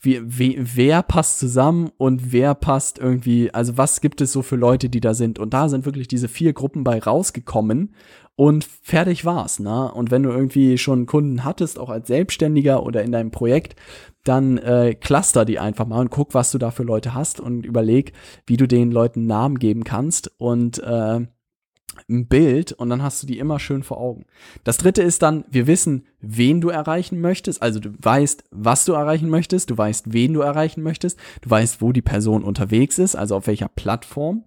wie, 0.00 0.20
wie, 0.24 0.58
wer 0.58 1.02
passt 1.02 1.38
zusammen 1.38 1.90
und 1.98 2.32
wer 2.32 2.54
passt 2.54 2.98
irgendwie, 2.98 3.52
also 3.52 3.76
was 3.76 4.00
gibt 4.00 4.20
es 4.22 4.32
so 4.32 4.40
für 4.40 4.56
Leute, 4.56 4.88
die 4.88 5.00
da 5.00 5.12
sind? 5.12 5.38
Und 5.38 5.52
da 5.52 5.68
sind 5.68 5.84
wirklich 5.84 6.08
diese 6.08 6.28
vier 6.28 6.54
Gruppen 6.54 6.84
bei 6.84 6.98
rausgekommen 6.98 7.94
und 8.34 8.64
fertig 8.64 9.26
war's, 9.26 9.60
ne? 9.60 9.92
Und 9.92 10.10
wenn 10.10 10.22
du 10.22 10.30
irgendwie 10.30 10.78
schon 10.78 11.04
Kunden 11.04 11.44
hattest, 11.44 11.78
auch 11.78 11.90
als 11.90 12.08
Selbstständiger 12.08 12.82
oder 12.82 13.02
in 13.02 13.12
deinem 13.12 13.30
Projekt, 13.30 13.76
dann 14.24 14.56
äh, 14.56 14.94
cluster 14.94 15.44
die 15.44 15.58
einfach 15.58 15.86
mal 15.86 16.00
und 16.00 16.10
guck, 16.10 16.32
was 16.32 16.50
du 16.50 16.56
da 16.56 16.70
für 16.70 16.82
Leute 16.82 17.12
hast 17.12 17.38
und 17.38 17.66
überleg, 17.66 18.14
wie 18.46 18.56
du 18.56 18.66
den 18.66 18.90
Leuten 18.90 19.26
Namen 19.26 19.58
geben 19.58 19.84
kannst 19.84 20.32
und 20.38 20.78
äh, 20.78 21.26
ein 22.08 22.26
Bild 22.26 22.72
und 22.72 22.90
dann 22.90 23.02
hast 23.02 23.22
du 23.22 23.26
die 23.26 23.38
immer 23.38 23.58
schön 23.58 23.82
vor 23.82 23.98
Augen. 23.98 24.26
Das 24.64 24.76
dritte 24.76 25.02
ist 25.02 25.22
dann, 25.22 25.44
wir 25.50 25.66
wissen, 25.66 26.06
wen 26.20 26.60
du 26.60 26.68
erreichen 26.68 27.20
möchtest. 27.20 27.62
Also 27.62 27.80
du 27.80 27.90
weißt, 27.98 28.44
was 28.50 28.84
du 28.84 28.92
erreichen 28.92 29.28
möchtest, 29.28 29.70
du 29.70 29.78
weißt, 29.78 30.12
wen 30.12 30.32
du 30.32 30.40
erreichen 30.40 30.82
möchtest, 30.82 31.18
du 31.42 31.50
weißt, 31.50 31.80
wo 31.80 31.92
die 31.92 32.02
Person 32.02 32.44
unterwegs 32.44 32.98
ist, 32.98 33.16
also 33.16 33.36
auf 33.36 33.46
welcher 33.46 33.68
Plattform. 33.68 34.44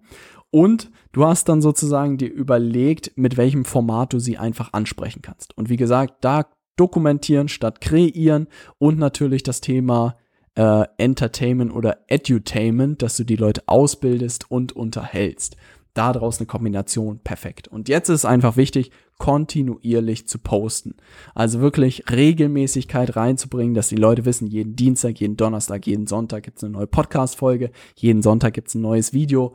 Und 0.50 0.90
du 1.12 1.26
hast 1.26 1.48
dann 1.48 1.62
sozusagen 1.62 2.16
dir 2.16 2.32
überlegt, 2.32 3.12
mit 3.16 3.36
welchem 3.36 3.64
Format 3.64 4.12
du 4.12 4.20
sie 4.20 4.38
einfach 4.38 4.72
ansprechen 4.72 5.20
kannst. 5.20 5.56
Und 5.58 5.68
wie 5.68 5.76
gesagt, 5.76 6.24
da 6.24 6.46
dokumentieren 6.76 7.48
statt 7.48 7.80
kreieren 7.80 8.48
und 8.78 8.98
natürlich 8.98 9.42
das 9.42 9.60
Thema 9.60 10.16
äh, 10.54 10.84
Entertainment 10.98 11.72
oder 11.72 11.98
Edutainment, 12.06 13.02
dass 13.02 13.16
du 13.16 13.24
die 13.24 13.36
Leute 13.36 13.62
ausbildest 13.66 14.50
und 14.50 14.72
unterhältst 14.72 15.56
daraus 15.94 16.38
eine 16.38 16.46
Kombination 16.46 17.20
perfekt. 17.20 17.68
Und 17.68 17.88
jetzt 17.88 18.08
ist 18.08 18.24
einfach 18.24 18.56
wichtig, 18.56 18.90
kontinuierlich 19.18 20.26
zu 20.26 20.38
posten. 20.38 20.96
Also 21.34 21.60
wirklich 21.60 22.04
Regelmäßigkeit 22.10 23.14
reinzubringen, 23.16 23.74
dass 23.74 23.88
die 23.88 23.96
Leute 23.96 24.24
wissen, 24.24 24.48
jeden 24.48 24.74
Dienstag, 24.74 25.20
jeden 25.20 25.36
Donnerstag, 25.36 25.86
jeden 25.86 26.08
Sonntag 26.08 26.42
gibt's 26.42 26.64
eine 26.64 26.72
neue 26.72 26.88
Podcast-Folge, 26.88 27.70
jeden 27.94 28.22
Sonntag 28.22 28.54
gibt's 28.54 28.74
ein 28.74 28.82
neues 28.82 29.12
Video. 29.12 29.54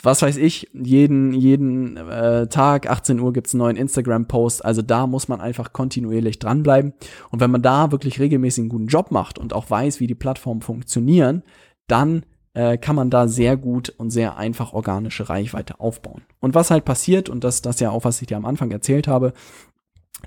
Was 0.00 0.22
weiß 0.22 0.36
ich, 0.36 0.68
jeden, 0.74 1.32
jeden 1.32 1.96
äh, 1.96 2.46
Tag, 2.48 2.88
18 2.88 3.18
Uhr 3.18 3.32
gibt's 3.32 3.54
einen 3.54 3.60
neuen 3.60 3.76
Instagram-Post. 3.76 4.64
Also 4.64 4.82
da 4.82 5.06
muss 5.06 5.26
man 5.26 5.40
einfach 5.40 5.72
kontinuierlich 5.72 6.38
dranbleiben. 6.38 6.92
Und 7.30 7.40
wenn 7.40 7.50
man 7.50 7.62
da 7.62 7.90
wirklich 7.90 8.20
regelmäßig 8.20 8.62
einen 8.62 8.68
guten 8.68 8.86
Job 8.86 9.10
macht 9.10 9.38
und 9.38 9.54
auch 9.54 9.70
weiß, 9.70 10.00
wie 10.00 10.06
die 10.06 10.14
Plattformen 10.14 10.60
funktionieren, 10.60 11.42
dann 11.88 12.24
äh, 12.54 12.78
kann 12.78 12.96
man 12.96 13.10
da 13.10 13.28
sehr 13.28 13.56
gut 13.56 13.90
und 13.90 14.10
sehr 14.10 14.36
einfach 14.36 14.72
organische 14.72 15.28
Reichweite 15.28 15.80
aufbauen. 15.80 16.22
Und 16.40 16.54
was 16.54 16.70
halt 16.70 16.84
passiert, 16.84 17.28
und 17.28 17.44
das, 17.44 17.62
das 17.62 17.80
ja 17.80 17.90
auch, 17.90 18.04
was 18.04 18.20
ich 18.20 18.28
dir 18.28 18.36
am 18.36 18.46
Anfang 18.46 18.70
erzählt 18.70 19.08
habe, 19.08 19.32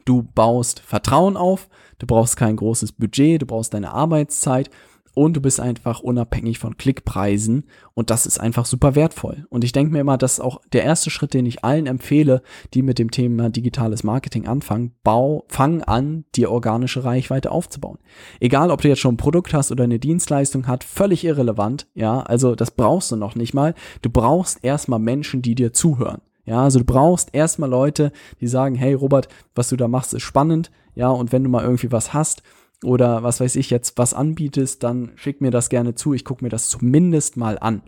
du 0.05 0.23
baust 0.23 0.79
Vertrauen 0.79 1.37
auf, 1.37 1.69
du 1.99 2.07
brauchst 2.07 2.37
kein 2.37 2.55
großes 2.55 2.93
Budget, 2.93 3.41
du 3.41 3.45
brauchst 3.45 3.73
deine 3.73 3.91
Arbeitszeit 3.91 4.69
und 5.13 5.35
du 5.35 5.41
bist 5.41 5.59
einfach 5.59 5.99
unabhängig 5.99 6.59
von 6.59 6.77
Klickpreisen 6.77 7.65
und 7.93 8.09
das 8.09 8.25
ist 8.25 8.39
einfach 8.39 8.65
super 8.65 8.95
wertvoll. 8.95 9.45
Und 9.49 9.63
ich 9.63 9.71
denke 9.71 9.93
mir 9.93 9.99
immer, 9.99 10.17
das 10.17 10.33
ist 10.33 10.39
auch 10.39 10.61
der 10.73 10.83
erste 10.83 11.09
Schritt, 11.09 11.33
den 11.33 11.45
ich 11.45 11.63
allen 11.63 11.87
empfehle, 11.87 12.41
die 12.73 12.81
mit 12.81 12.99
dem 12.99 13.11
Thema 13.11 13.49
digitales 13.49 14.03
Marketing 14.03 14.47
anfangen. 14.47 14.93
Bau, 15.03 15.45
fang 15.47 15.81
an, 15.83 16.25
dir 16.35 16.51
organische 16.51 17.03
Reichweite 17.03 17.51
aufzubauen. 17.51 17.99
Egal, 18.39 18.71
ob 18.71 18.81
du 18.81 18.87
jetzt 18.87 18.99
schon 18.99 19.15
ein 19.15 19.17
Produkt 19.17 19.53
hast 19.53 19.71
oder 19.71 19.83
eine 19.83 19.99
Dienstleistung 19.99 20.67
hat, 20.67 20.83
völlig 20.83 21.23
irrelevant. 21.23 21.87
Ja, 21.93 22.21
also 22.21 22.55
das 22.55 22.71
brauchst 22.71 23.11
du 23.11 23.15
noch 23.15 23.35
nicht 23.35 23.53
mal. 23.53 23.73
Du 24.01 24.09
brauchst 24.09 24.63
erstmal 24.63 24.99
Menschen, 24.99 25.41
die 25.41 25.55
dir 25.55 25.73
zuhören. 25.73 26.21
Ja, 26.45 26.63
also 26.63 26.79
du 26.79 26.85
brauchst 26.85 27.29
erstmal 27.33 27.69
Leute, 27.69 28.11
die 28.39 28.47
sagen, 28.47 28.75
hey 28.75 28.93
Robert, 28.93 29.27
was 29.53 29.69
du 29.69 29.77
da 29.77 29.87
machst, 29.87 30.13
ist 30.13 30.23
spannend. 30.23 30.71
Ja, 30.95 31.09
und 31.09 31.31
wenn 31.31 31.43
du 31.43 31.49
mal 31.49 31.63
irgendwie 31.63 31.91
was 31.91 32.13
hast, 32.13 32.41
oder 32.83 33.23
was 33.23 33.39
weiß 33.39 33.55
ich 33.55 33.69
jetzt 33.69 33.97
was 33.97 34.13
anbietest, 34.13 34.83
dann 34.83 35.11
schick 35.15 35.41
mir 35.41 35.51
das 35.51 35.69
gerne 35.69 35.95
zu. 35.95 36.13
Ich 36.13 36.25
gucke 36.25 36.43
mir 36.43 36.49
das 36.49 36.69
zumindest 36.69 37.37
mal 37.37 37.59
an. 37.59 37.83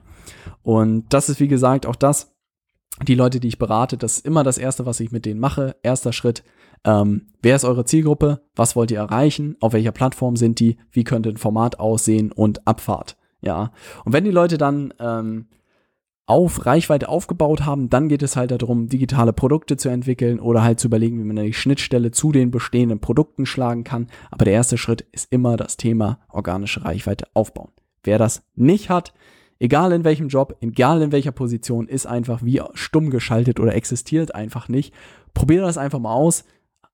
Und 0.61 1.05
das 1.09 1.29
ist 1.29 1.39
wie 1.39 1.47
gesagt 1.47 1.85
auch 1.85 1.95
das, 1.95 2.33
die 3.01 3.15
Leute, 3.15 3.39
die 3.39 3.47
ich 3.47 3.57
berate, 3.57 3.97
das 3.97 4.17
ist 4.17 4.25
immer 4.25 4.43
das 4.43 4.57
Erste, 4.57 4.85
was 4.85 4.99
ich 4.99 5.11
mit 5.11 5.25
denen 5.25 5.39
mache. 5.39 5.75
Erster 5.81 6.13
Schritt, 6.13 6.43
ähm, 6.85 7.27
wer 7.41 7.55
ist 7.55 7.65
eure 7.65 7.85
Zielgruppe? 7.85 8.41
Was 8.55 8.75
wollt 8.75 8.91
ihr 8.91 8.99
erreichen? 8.99 9.55
Auf 9.61 9.73
welcher 9.73 9.91
Plattform 9.91 10.35
sind 10.35 10.59
die? 10.59 10.77
Wie 10.91 11.03
könnte 11.03 11.29
ein 11.29 11.37
Format 11.37 11.79
aussehen? 11.79 12.31
Und 12.31 12.67
Abfahrt. 12.67 13.17
Ja. 13.41 13.71
Und 14.05 14.13
wenn 14.13 14.23
die 14.23 14.31
Leute 14.31 14.57
dann 14.57 14.93
ähm, 14.99 15.47
auf 16.25 16.65
Reichweite 16.65 17.09
aufgebaut 17.09 17.65
haben, 17.65 17.89
dann 17.89 18.07
geht 18.07 18.23
es 18.23 18.35
halt 18.35 18.51
darum, 18.51 18.87
digitale 18.87 19.33
Produkte 19.33 19.75
zu 19.75 19.89
entwickeln 19.89 20.39
oder 20.39 20.63
halt 20.63 20.79
zu 20.79 20.87
überlegen, 20.87 21.19
wie 21.19 21.25
man 21.25 21.35
die 21.35 21.53
Schnittstelle 21.53 22.11
zu 22.11 22.31
den 22.31 22.49
bestehenden 22.49 22.99
Produkten 22.99 23.45
schlagen 23.45 23.83
kann. 23.83 24.07
Aber 24.31 24.45
der 24.45 24.53
erste 24.53 24.77
Schritt 24.77 25.01
ist 25.11 25.31
immer 25.31 25.57
das 25.57 25.75
Thema 25.75 26.19
organische 26.29 26.85
Reichweite 26.85 27.27
aufbauen. 27.33 27.71
Wer 28.03 28.17
das 28.17 28.43
nicht 28.55 28.89
hat, 28.89 29.13
egal 29.59 29.91
in 29.91 30.05
welchem 30.05 30.29
Job, 30.29 30.57
egal 30.61 31.01
in 31.01 31.11
welcher 31.11 31.31
Position, 31.31 31.87
ist 31.87 32.05
einfach 32.05 32.41
wie 32.43 32.61
stumm 32.73 33.09
geschaltet 33.09 33.59
oder 33.59 33.75
existiert 33.75 34.33
einfach 34.33 34.69
nicht. 34.69 34.93
Probier 35.33 35.61
das 35.61 35.77
einfach 35.77 35.99
mal 35.99 36.13
aus. 36.13 36.45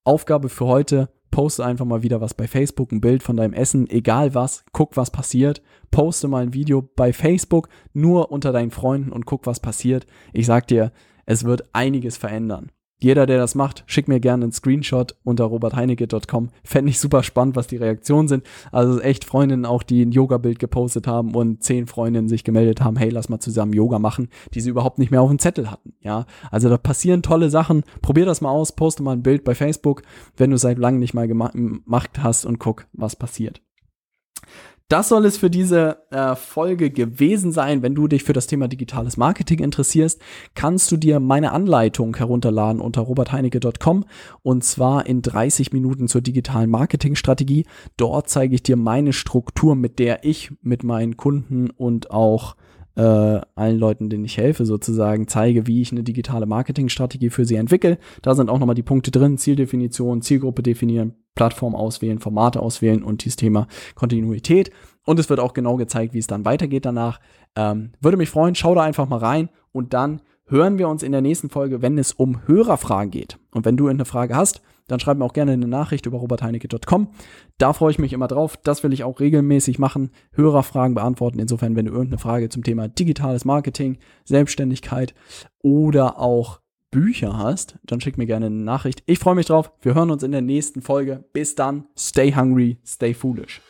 Aufgabe 0.04 0.48
für 0.48 0.66
heute, 0.66 1.10
poste 1.30 1.64
einfach 1.64 1.84
mal 1.84 2.02
wieder 2.02 2.20
was 2.20 2.34
bei 2.34 2.46
Facebook, 2.46 2.92
ein 2.92 3.00
Bild 3.00 3.22
von 3.22 3.36
deinem 3.36 3.52
Essen, 3.52 3.88
egal 3.88 4.34
was, 4.34 4.64
guck, 4.72 4.96
was 4.96 5.10
passiert. 5.10 5.62
Poste 5.90 6.28
mal 6.28 6.42
ein 6.42 6.54
Video 6.54 6.82
bei 6.82 7.12
Facebook, 7.12 7.68
nur 7.92 8.32
unter 8.32 8.52
deinen 8.52 8.70
Freunden 8.70 9.12
und 9.12 9.26
guck, 9.26 9.46
was 9.46 9.60
passiert. 9.60 10.06
Ich 10.32 10.46
sag 10.46 10.66
dir, 10.68 10.92
es 11.26 11.44
wird 11.44 11.68
einiges 11.72 12.16
verändern. 12.16 12.70
Jeder, 13.02 13.26
der 13.26 13.38
das 13.38 13.54
macht, 13.54 13.82
schickt 13.86 14.08
mir 14.08 14.20
gerne 14.20 14.44
einen 14.44 14.52
Screenshot 14.52 15.16
unter 15.24 15.44
robertheinecke.com. 15.44 16.50
Fände 16.62 16.90
ich 16.90 17.00
super 17.00 17.22
spannend, 17.22 17.56
was 17.56 17.66
die 17.66 17.76
Reaktionen 17.76 18.28
sind. 18.28 18.44
Also 18.72 19.00
echt 19.00 19.24
Freundinnen 19.24 19.64
auch, 19.64 19.82
die 19.82 20.04
ein 20.04 20.12
Yoga-Bild 20.12 20.58
gepostet 20.58 21.06
haben 21.06 21.34
und 21.34 21.62
zehn 21.62 21.86
Freundinnen 21.86 22.28
sich 22.28 22.44
gemeldet 22.44 22.82
haben, 22.82 22.96
hey, 22.96 23.08
lass 23.08 23.28
mal 23.28 23.40
zusammen 23.40 23.72
Yoga 23.72 23.98
machen, 23.98 24.28
die 24.54 24.60
sie 24.60 24.70
überhaupt 24.70 24.98
nicht 24.98 25.10
mehr 25.10 25.22
auf 25.22 25.30
dem 25.30 25.38
Zettel 25.38 25.70
hatten. 25.70 25.94
Ja, 26.00 26.26
also 26.50 26.68
da 26.68 26.76
passieren 26.76 27.22
tolle 27.22 27.50
Sachen. 27.50 27.84
Probier 28.02 28.26
das 28.26 28.40
mal 28.40 28.50
aus, 28.50 28.72
poste 28.72 29.02
mal 29.02 29.12
ein 29.12 29.22
Bild 29.22 29.44
bei 29.44 29.54
Facebook, 29.54 30.02
wenn 30.36 30.50
du 30.50 30.58
seit 30.58 30.78
langem 30.78 31.00
nicht 31.00 31.14
mal 31.14 31.26
gemacht 31.26 32.22
hast 32.22 32.44
und 32.44 32.58
guck, 32.58 32.86
was 32.92 33.16
passiert. 33.16 33.62
Das 34.90 35.08
soll 35.08 35.24
es 35.24 35.36
für 35.36 35.50
diese 35.50 35.98
äh, 36.10 36.34
Folge 36.34 36.90
gewesen 36.90 37.52
sein. 37.52 37.80
Wenn 37.80 37.94
du 37.94 38.08
dich 38.08 38.24
für 38.24 38.32
das 38.32 38.48
Thema 38.48 38.66
digitales 38.66 39.16
Marketing 39.16 39.60
interessierst, 39.60 40.20
kannst 40.56 40.90
du 40.90 40.96
dir 40.96 41.20
meine 41.20 41.52
Anleitung 41.52 42.16
herunterladen 42.16 42.82
unter 42.82 43.02
robertheinecke.com 43.02 44.04
und 44.42 44.64
zwar 44.64 45.06
in 45.06 45.22
30 45.22 45.72
Minuten 45.72 46.08
zur 46.08 46.22
digitalen 46.22 46.70
Marketingstrategie. 46.70 47.66
Dort 47.96 48.28
zeige 48.28 48.56
ich 48.56 48.64
dir 48.64 48.74
meine 48.74 49.12
Struktur, 49.12 49.76
mit 49.76 50.00
der 50.00 50.24
ich 50.24 50.50
mit 50.60 50.82
meinen 50.82 51.16
Kunden 51.16 51.70
und 51.70 52.10
auch 52.10 52.56
äh, 52.96 53.02
allen 53.54 53.78
Leuten, 53.78 54.10
denen 54.10 54.24
ich 54.24 54.38
helfe, 54.38 54.66
sozusagen 54.66 55.28
zeige, 55.28 55.68
wie 55.68 55.82
ich 55.82 55.92
eine 55.92 56.02
digitale 56.02 56.46
Marketingstrategie 56.46 57.30
für 57.30 57.44
sie 57.44 57.54
entwickle. 57.54 57.98
Da 58.22 58.34
sind 58.34 58.50
auch 58.50 58.58
nochmal 58.58 58.74
die 58.74 58.82
Punkte 58.82 59.12
drin, 59.12 59.38
Zieldefinition, 59.38 60.20
Zielgruppe 60.20 60.64
definieren, 60.64 61.14
Plattform 61.34 61.74
auswählen, 61.74 62.18
Formate 62.18 62.60
auswählen 62.60 63.02
und 63.02 63.24
dieses 63.24 63.36
Thema 63.36 63.66
Kontinuität. 63.94 64.70
Und 65.04 65.18
es 65.18 65.30
wird 65.30 65.40
auch 65.40 65.54
genau 65.54 65.76
gezeigt, 65.76 66.14
wie 66.14 66.18
es 66.18 66.26
dann 66.26 66.44
weitergeht 66.44 66.84
danach. 66.84 67.20
Ähm, 67.56 67.92
würde 68.00 68.16
mich 68.16 68.30
freuen, 68.30 68.54
schau 68.54 68.74
da 68.74 68.82
einfach 68.82 69.08
mal 69.08 69.18
rein 69.18 69.48
und 69.72 69.94
dann 69.94 70.20
hören 70.46 70.78
wir 70.78 70.88
uns 70.88 71.02
in 71.02 71.12
der 71.12 71.20
nächsten 71.20 71.48
Folge, 71.48 71.80
wenn 71.80 71.96
es 71.96 72.12
um 72.12 72.46
Hörerfragen 72.46 73.10
geht. 73.10 73.38
Und 73.52 73.64
wenn 73.64 73.76
du 73.76 73.88
eine 73.88 74.04
Frage 74.04 74.34
hast, 74.34 74.62
dann 74.88 74.98
schreib 74.98 75.18
mir 75.18 75.24
auch 75.24 75.32
gerne 75.32 75.52
eine 75.52 75.68
Nachricht 75.68 76.06
über 76.06 76.18
robertheinecke.com. 76.18 77.08
Da 77.58 77.72
freue 77.72 77.92
ich 77.92 78.00
mich 78.00 78.12
immer 78.12 78.26
drauf. 78.26 78.56
Das 78.56 78.82
will 78.82 78.92
ich 78.92 79.04
auch 79.04 79.20
regelmäßig 79.20 79.78
machen. 79.78 80.10
Hörerfragen 80.32 80.96
beantworten. 80.96 81.38
Insofern, 81.38 81.76
wenn 81.76 81.86
du 81.86 81.92
irgendeine 81.92 82.18
Frage 82.18 82.48
zum 82.48 82.64
Thema 82.64 82.88
digitales 82.88 83.44
Marketing, 83.44 83.98
Selbstständigkeit 84.24 85.14
oder 85.62 86.18
auch 86.18 86.60
Bücher 86.90 87.38
hast, 87.38 87.76
dann 87.84 88.00
schick 88.00 88.18
mir 88.18 88.26
gerne 88.26 88.46
eine 88.46 88.54
Nachricht. 88.54 89.02
Ich 89.06 89.20
freue 89.20 89.36
mich 89.36 89.46
drauf. 89.46 89.70
Wir 89.80 89.94
hören 89.94 90.10
uns 90.10 90.22
in 90.22 90.32
der 90.32 90.42
nächsten 90.42 90.82
Folge. 90.82 91.24
Bis 91.32 91.54
dann. 91.54 91.86
Stay 91.96 92.34
hungry, 92.34 92.78
stay 92.84 93.14
foolish. 93.14 93.60